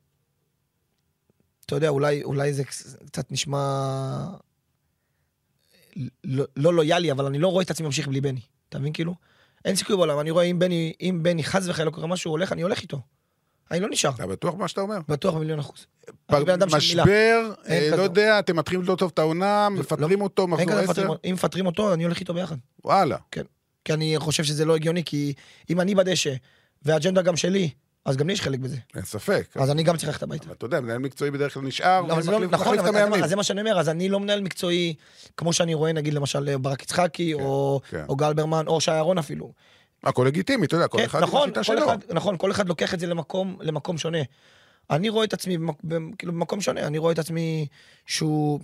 [1.66, 2.64] אתה יודע, אולי, אולי זה
[3.06, 4.28] קצת נשמע
[6.24, 8.40] לא, לא לויאלי, אבל אני לא רואה את עצמי ממשיך בלי בני.
[8.70, 9.16] אתה מבין כאילו?
[9.66, 12.62] אין סיכוי בעולם, אני רואה אם בני, אם בני חס וחלילה קורה משהו, הולך, אני
[12.62, 13.02] הולך איתו.
[13.72, 14.10] אני לא נשאר.
[14.10, 14.98] אתה בטוח במה שאתה אומר?
[15.08, 15.86] בטוח במיליון אחוז.
[16.76, 17.90] משבר, אה.
[17.98, 20.92] לא יודע, אתם מתחילים לא טוב את העונה, מפטרים אותו, מחזור כזה עשר?
[20.92, 22.56] מפטרים, אם מפטרים אותו, אני הולך איתו ביחד.
[22.86, 23.18] וואלה.
[23.86, 25.34] כי אני חושב שזה לא הגיוני, כי
[25.70, 26.34] אם אני בדשא,
[26.82, 27.70] והאג'נדה גם שלי,
[28.08, 28.78] אז גם לי יש חלק בזה.
[28.96, 29.48] אין ספק.
[29.56, 30.46] אז אני גם צריך ללכת הביתה.
[30.46, 33.24] אבל אתה יודע, מנהל מקצועי בדרך כלל נשאר, לא, זה לא, ומחליף- נכון, את המאמנים.
[33.24, 34.94] אז זה מה שאני אומר, אז אני לא מנהל מקצועי,
[35.38, 38.04] כמו שאני רואה, נגיד, למשל, ברק יצחקי, או כן.
[38.10, 39.52] או גל ברמן, או שי אהרון אפילו.
[40.04, 41.86] הכל לגיטימי, אתה יודע, כל כן, אחד עם נכון, השיטה כל שלו.
[41.86, 44.18] אחד, נכון, כל אחד לוקח את זה למקום, למקום שונה.
[44.90, 45.58] אני רואה את עצמי
[46.18, 47.68] כאילו במקום שונה, אני רואה את עצמי
[48.06, 48.60] שהוא,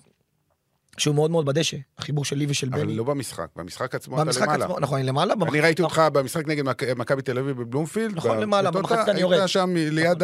[0.97, 2.95] שהוא מאוד מאוד בדשא, החיבור שלי ושל אבל בני.
[2.95, 4.65] לא במשחק, במשחק עצמו אתה במשחק למעלה.
[4.65, 5.33] עצמו, נכון, אני למעלה.
[5.33, 8.15] אני במחצית- ראיתי אותך במשחק נגד מכ- מכבי תל אביב בבלומפילד.
[8.15, 9.37] נכון, למעלה, במחצית אני יורד.
[9.37, 10.23] היית שם ליד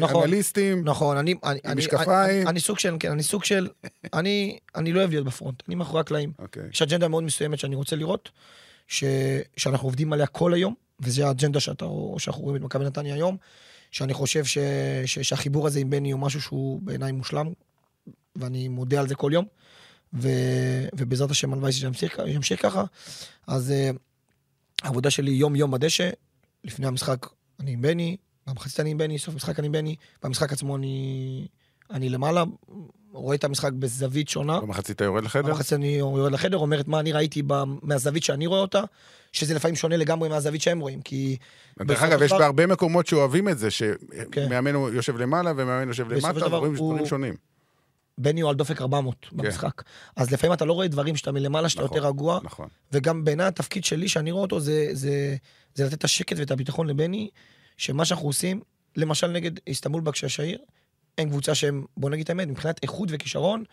[0.00, 0.20] נכון.
[0.22, 0.84] האנליסטים.
[0.84, 1.34] נכון, אני...
[1.44, 2.40] אני- אני- משקפיים.
[2.42, 3.68] אני- אני סוג של, כן, אני סוג של...
[4.14, 6.32] אני אני לא אוהב להיות בפרונט, אני מאחורי הקלעים.
[6.38, 6.62] אוקיי.
[6.72, 8.30] יש אג'נדה מאוד מסוימת שאני רוצה לראות,
[8.88, 9.04] ש...
[9.56, 11.86] שאנחנו עובדים עליה כל היום, וזו האג'נדה שאתה,
[12.18, 13.36] שאנחנו רואים את מכבי נתניה היום,
[13.90, 14.58] שאני חושב ש...
[15.06, 15.18] ש...
[15.18, 17.46] שהחיבור הזה עם בני הוא משהו שהוא בעיניי מושלם,
[18.36, 19.44] ואני מודה על זה כל יום,
[20.14, 20.28] ו...
[20.96, 22.84] ובעזרת השם הלוואי שימשיך ימשיך ככה.
[23.46, 23.96] אז uh,
[24.82, 26.10] העבודה שלי יום-יום בדשא,
[26.64, 27.26] לפני המשחק
[27.60, 31.46] אני עם בני, במחצית אני עם בני, סוף המשחק אני עם בני, במשחק עצמו אני,
[31.90, 32.44] אני למעלה,
[33.12, 34.60] רואה את המשחק בזווית שונה.
[34.60, 35.42] במחצית אתה יורד לחדר?
[35.42, 38.82] במחצית אני יורד לחדר, אומרת מה אני ראיתי ב- מהזווית שאני רואה אותה,
[39.32, 41.36] שזה לפעמים שונה לגמרי מהזווית שהם רואים, כי...
[41.78, 43.68] דרך אגב, של יש דבר- בהרבה מקומות שאוהבים את זה,
[44.32, 44.46] כן.
[44.48, 47.34] שמאמן הוא יושב למעלה ומאמן יושב למטה, דבר ורואים דברים שונים.
[48.18, 49.82] בני הוא על דופק 400 במשחק.
[50.16, 52.68] אז לפעמים אתה לא רואה דברים שאתה מלמעלה, שאתה נכון, יותר רגוע, נכון.
[52.92, 55.36] וגם בעיניי התפקיד שלי, שאני רואה אותו, זה, זה,
[55.74, 57.30] זה לתת את השקט ואת הביטחון לבני,
[57.76, 58.60] שמה שאנחנו עושים,
[58.96, 60.58] למשל נגד איסטנבול בקששעיר,
[61.18, 63.64] אין קבוצה שהם, בוא נגיד את האמת, מבחינת איכות וכישרון,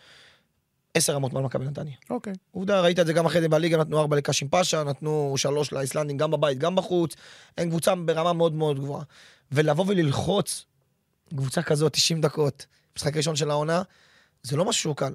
[0.93, 1.93] עשר רמות מעל מכבי נתניה.
[2.09, 2.33] אוקיי.
[2.51, 6.17] עובדה, ראית את זה גם אחרי זה בליגה, נתנו ארבע לקאשים פאשה, נתנו שלוש לאיסלנדים,
[6.17, 7.15] גם בבית, גם בחוץ.
[7.57, 9.03] הם קבוצה ברמה מאוד מאוד גבוהה.
[9.51, 10.65] ולבוא וללחוץ
[11.29, 12.65] קבוצה כזאת 90 דקות,
[12.97, 13.81] משחק ראשון של העונה,
[14.45, 15.13] זה לא משהו שהוא קל.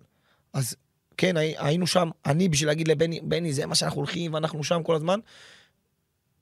[0.52, 0.76] אז
[1.16, 4.82] כן, הי- היינו שם, אני בשביל להגיד לבני, בני, זה מה שאנחנו הולכים, ואנחנו שם
[4.82, 5.20] כל הזמן.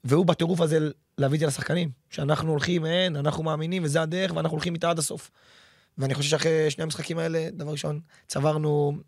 [0.05, 0.79] והוא בטירוף הזה
[1.19, 1.91] להביא את זה לשחקנים.
[2.11, 5.31] שאנחנו הולכים, אין, אנחנו מאמינים, וזה הדרך, ואנחנו הולכים איתה עד הסוף.
[5.99, 8.99] ואני חושב שאחרי שני המשחקים האלה, דבר ראשון, צברנו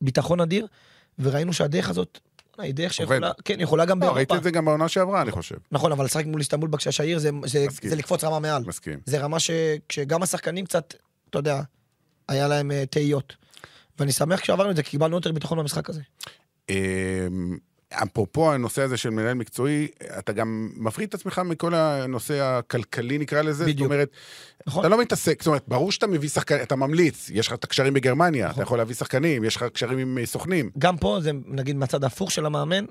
[0.00, 0.66] ביטחון אדיר,
[1.18, 2.18] וראינו שהדרך הזאת,
[2.58, 4.16] היא דרך שיכולה, כן, יכולה גם לא, באירופה.
[4.18, 5.56] ראיתי את זה גם בעונה שעברה, אני חושב.
[5.72, 7.90] נכון, אבל לשחק מול איסטנבול בקששעיר זה, זה, מסכים.
[7.90, 8.62] זה לקפוץ רמה מעל.
[8.66, 9.00] מסכים.
[9.06, 9.50] זה רמה ש,
[9.88, 10.94] שגם השחקנים קצת,
[11.30, 11.62] אתה יודע,
[12.28, 13.36] היה להם אה, תהיות.
[13.98, 16.00] ואני שמח כשעברנו את זה, כי קיבלנו יותר ביטחון במשחק הזה.
[16.68, 17.58] אמ,
[17.90, 23.42] אפרופו הנושא הזה של מנהל מקצועי, אתה גם מפריד את עצמך מכל הנושא הכלכלי, נקרא
[23.42, 23.52] לזה.
[23.64, 23.92] זאת בדיוק.
[23.92, 24.10] אומרת,
[24.66, 24.80] נכון.
[24.80, 27.94] אתה לא מתעסק, זאת אומרת, ברור שאתה מביא שחקנים, אתה ממליץ, יש לך את הקשרים
[27.94, 28.62] בגרמניה, אתה נכון.
[28.62, 30.70] יכול להביא שחקנים, יש לך קשרים עם אה, סוכנים.
[30.78, 32.84] גם פה, זה נגיד מהצד ההפוך של המאמן,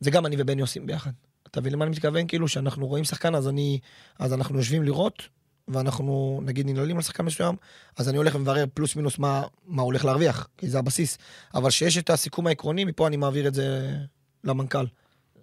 [0.00, 1.10] זה גם אני ובני עושים ביחד.
[1.50, 2.26] אתה מבין למה אני מתכוון?
[2.26, 3.78] כאילו, שאנחנו רואים שחקן, אז אני,
[4.18, 5.22] אז אנחנו יושבים לראות,
[5.68, 7.56] ואנחנו נגיד ננעלים על שחקן מסוים,
[7.96, 11.18] אז אני הולך ומברר פלוס מינוס מה, מה הולך להרוויח, כי זה הבסיס.
[11.54, 13.96] אבל שיש את הסיכום העקרוני, מפה אני מעביר את זה
[14.44, 14.86] למנכ"ל.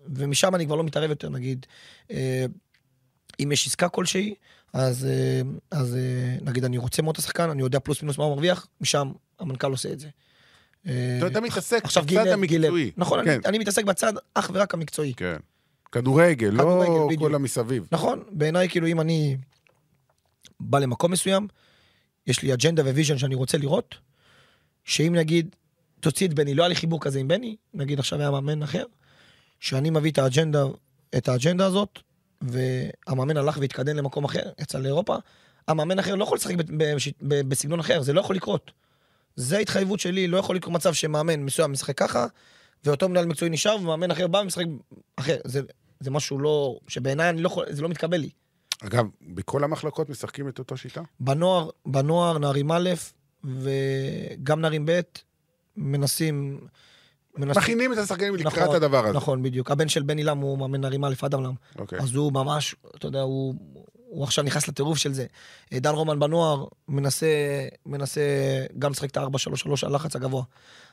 [0.08, 1.66] ומשם אני כבר לא מתערב יותר, נגיד,
[2.12, 2.46] אה,
[3.40, 4.36] אם יש עסקה כלשהי,
[4.74, 5.42] אז, אה,
[5.72, 8.68] אז אה, נגיד אני רוצה מאוד את השחקן, אני יודע פלוס מינוס מה הוא מרוויח,
[8.82, 10.08] משם המנכ"ל עושה את זה.
[10.88, 12.92] אה, אתה אתה מתעסק בצד גיל, גיל, המקצועי.
[12.98, 15.14] נכון, כן, אני, אני מתעסק בצד אך ורק המקצועי.
[15.14, 15.38] כן.
[15.92, 17.22] כדורגל, לא כדורגל, בדיוק.
[17.22, 17.88] כל המסביב.
[17.92, 19.38] נכון, בעיניי כאילו אם אני
[20.62, 21.48] בא למקום מסוים,
[22.28, 23.96] יש לי אג'נדה ו-vision שאני רוצה לראות,
[24.86, 25.56] שאם נגיד,
[26.00, 28.84] תוציא את בני, לא היה לי חיבור כזה עם בני, נגיד עכשיו היה מאמן אחר,
[29.60, 30.66] שאני מביא את האג'נדה,
[31.18, 32.00] את האג'נדה הזאת,
[32.42, 35.16] והמאמן הלך והתקדם למקום אחר, יצא לאירופה,
[35.68, 36.56] המאמן אחר לא יכול לשחק
[37.22, 38.72] בסגנון אחר, זה לא יכול לקרות.
[39.36, 42.26] זה ההתחייבות שלי, לא יכול לקרות מצב שמאמן מסוים משחק ככה,
[42.86, 44.66] ואותו מנהל מקצועי נשאר, ומאמן אחר בא ומשחק
[45.16, 45.38] אחר.
[45.46, 45.62] זה,
[46.00, 48.30] זה משהו לא, שבעיניי לא זה לא מתקבל לי.
[48.86, 51.02] אגב, בכל המחלקות משחקים את אותו שיטה?
[51.20, 52.90] בנוער, בנוער נערים א',
[53.44, 55.02] וגם נערים ב',
[55.78, 56.60] מנסים...
[57.38, 59.18] מנסים מכינים את השחקנים לקראת נכון, הדבר הזה.
[59.18, 59.72] נכון, בדיוק.
[59.72, 61.54] הבן של בני לם הוא מאמן נערים א', אדם לם.
[61.80, 62.00] אוקיי.
[62.00, 63.56] אז הוא ממש, אתה יודע, הוא,
[64.12, 65.26] הוא עכשיו נכנס לטירוף של זה.
[65.74, 67.28] דן רומן בנוער מנסה,
[67.86, 68.22] מנסה
[68.80, 70.44] גם לשחק את ה-4-3-3 הלחץ הגבוה.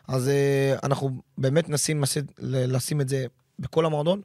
[0.09, 2.05] אז אה, אנחנו באמת מנסים
[2.39, 3.27] לשים את זה
[3.59, 4.21] בכל המועדון.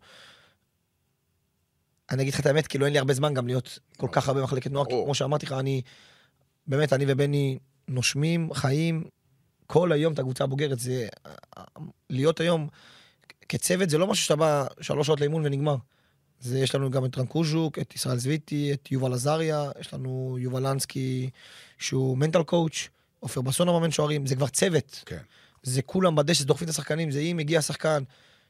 [2.12, 4.41] אני אגיד לך את האמת, כאילו אין לי הרבה זמן גם להיות כל כך הרבה
[4.41, 4.95] במחלקת נוער, כי.
[5.04, 5.82] כמו שאמרתי לך, אני,
[6.68, 9.04] באמת, אני ובני נושמים, חיים,
[9.68, 10.80] כל היום את הקבוצה הבוגרת.
[10.80, 11.08] זה,
[12.10, 12.68] להיות היום
[13.49, 15.76] כצוות זה לא משהו שאתה בא שלוש שעות לאימון ונגמר.
[16.39, 20.38] זה, יש לנו גם את רן קוז'וק, את ישראל זוויטי, את יובל עזריה, יש לנו
[20.39, 21.30] יובל לנסקי,
[21.78, 22.89] שהוא mental coach,
[23.20, 25.04] עופר בסון המאמן שוערים, זה כבר צוות.
[25.06, 25.18] כן.
[25.64, 28.04] זה כולם בדשא, דוחפים את השחקנים, זה אם מגיע שחקן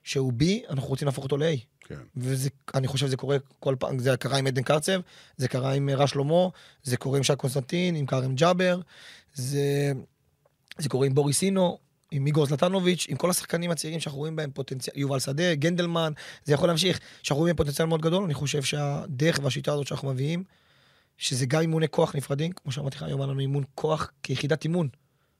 [0.03, 1.57] שהוא B, אנחנו רוצים להפוך אותו ל-A.
[1.79, 1.99] כן.
[2.15, 4.99] ואני חושב שזה קורה כל פעם, זה קרה עם עדן קרצב,
[5.37, 6.47] זה קרה עם רע שלמה,
[6.83, 8.79] זה קורה עם שי קונסטנטין, עם כרם ג'אבר,
[9.33, 9.91] זה,
[10.77, 11.77] זה קורה עם בוריס אינו,
[12.11, 16.53] עם איגור זלטנוביץ', עם כל השחקנים הצעירים שאנחנו רואים בהם פוטנציאל, יובל שדה, גנדלמן, זה
[16.53, 20.43] יכול להמשיך, שאנחנו רואים פוטנציאל מאוד גדול, אני חושב שהדרך והשיטה הזאת שאנחנו מביאים,
[21.17, 24.89] שזה גם אימוני כוח נפרדים, כמו שאמרתי לך, היום היה לנו אימון כוח כיחידת אימון.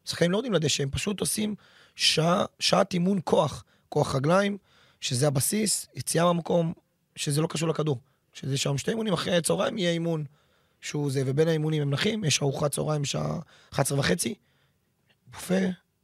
[0.05, 1.55] שחקנים לא יודעים לדשא, הם פשוט עושים
[1.95, 3.63] שעה, שעת אימון כוח,
[3.93, 4.57] כוח רגליים,
[5.01, 6.73] שזה הבסיס, יציאה מהמקום,
[7.15, 7.99] שזה לא קשור לכדור.
[8.33, 10.25] שזה שם שתי אימונים, אחרי הצהריים יהיה אימון
[10.81, 13.39] שהוא זה, ובין האימונים הם נחים, יש ארוחת צהריים בשעה
[13.73, 14.35] 11 וחצי,
[15.27, 15.59] בופה,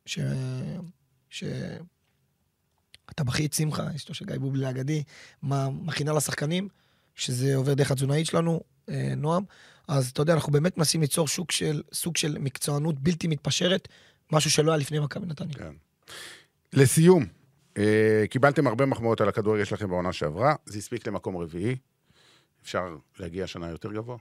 [0.06, 0.20] ש...
[1.30, 1.44] ש...
[3.08, 5.04] הטבחית שמחה, אשתו של גיא בובלי האגדי,
[5.44, 6.68] מכינה לשחקנים,
[7.16, 9.44] שזה עובר דרך התזונאית שלנו, אה, נועם.
[9.88, 13.88] אז אתה יודע, אנחנו באמת מנסים ליצור שוק של, סוג של מקצוענות בלתי מתפשרת,
[14.32, 15.54] משהו שלא היה לפני מכבי נתניה.
[15.54, 15.74] כן.
[16.74, 17.39] לסיום,
[18.30, 21.76] קיבלתם הרבה מחמאות על הכדורגל שלכם בעונה שעברה, זה הספיק למקום רביעי.
[22.64, 24.18] אפשר להגיע שנה יותר גבוה?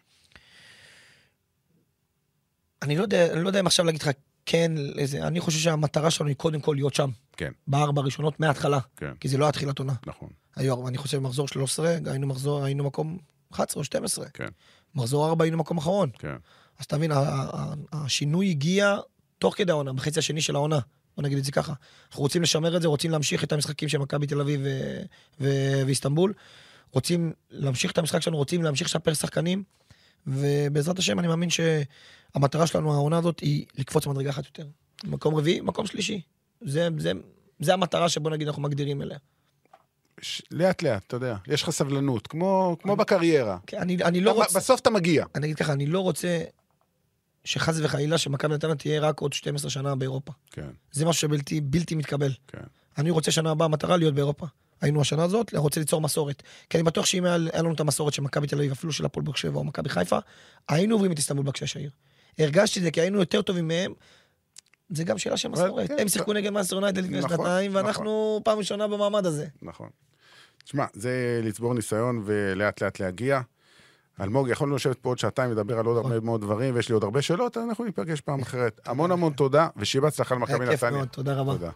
[2.83, 4.11] אני לא יודע, אני לא יודע אם עכשיו להגיד לך
[4.47, 7.11] כן, איזה, אני חושב שהמטרה שלנו היא קודם כל להיות שם.
[7.37, 7.53] כן.
[7.67, 8.79] בארבע הראשונות מההתחלה.
[8.97, 9.13] כן.
[9.21, 9.93] כי זה לא היה תחילת עונה.
[10.07, 10.29] נכון.
[10.57, 13.19] היו, אני חושב, מחזור 13, היינו מחזור, היינו מקום
[13.53, 14.29] 11 או 12.
[14.29, 14.49] כן.
[14.95, 16.11] מחזור 4 היינו מקום אחרון.
[16.19, 16.37] כן.
[16.79, 18.97] אז ה- השינוי הגיע
[19.39, 20.79] תוך כדי העונה, בחצי השני של העונה.
[21.19, 21.73] בוא נגיד את זה ככה.
[22.11, 25.01] אנחנו רוצים לשמר את זה, רוצים להמשיך את המשחקים של מכבי תל אביב ו-
[25.41, 26.33] ו- ואיסטנבול.
[26.93, 29.62] רוצים להמשיך את המשחק שלנו, רוצים להמשיך לשפר שחקנים.
[30.27, 34.66] ובעזרת השם, אני מאמין שהמטרה שלנו, העונה הזאת, היא לקפוץ מדרגה אחת יותר.
[35.05, 36.21] מקום רביעי, מקום שלישי.
[36.61, 37.12] זה, זה,
[37.61, 39.19] זה המטרה שבוא נגיד אנחנו מגדירים אליה.
[40.21, 43.59] ש- לאט לאט, אתה יודע, יש לך סבלנות, כמו, כמו בקריירה.
[43.66, 44.59] כן, אני, אני לא אתה- רוצה...
[44.59, 45.25] בסוף אתה מגיע.
[45.35, 46.41] אני אגיד ככה, אני לא רוצה
[47.49, 50.32] שחס וחלילה שמכבי נתניה תהיה רק עוד 12 שנה באירופה.
[50.51, 52.32] כן, זה משהו שבלתי בלתי מתקבל.
[52.46, 52.59] כן.
[52.99, 54.46] אני רוצה שנה הבאה מטרה להיות באירופה.
[54.80, 56.42] היינו השנה הזאת, רוצה ליצור מסורת.
[56.70, 59.05] כי אני בטוח שאם היה היה לנו את המסורת של מכבי תל אביב, אפילו של
[59.05, 60.18] הפועל באר שבע או מכבי חיפה,
[60.68, 61.91] היינו עוברים את איסטנבול באשאקשהיר.
[62.38, 63.92] הרגשתי את זה כי היינו יותר טובים מהם.
[64.88, 65.88] זה גם שאלה של מסורת.
[65.88, 67.84] כן, הם שיחקו נגד מנצ'סטר יונייטד לפני נכון, שנתיים, נכון.
[67.84, 69.46] ואנחנו פעם ראשונה במעמד הזה.
[69.62, 69.88] נכון.
[70.64, 73.40] תשמע, זה לצבור ניסיון ולאט לאט להגיע.
[74.21, 76.12] אלמוג, יכולנו לשבת פה עוד שעתיים ולדבר על עוד נכון.
[76.12, 78.81] הרבה מאוד דברים, ויש לי עוד הרבה שאלות, אנחנו ניפגש פעם אחרת.
[78.87, 81.07] המון המון תודה, ושיהיה בהצלחה למכבי נתניה.
[81.07, 81.71] תודה רבה.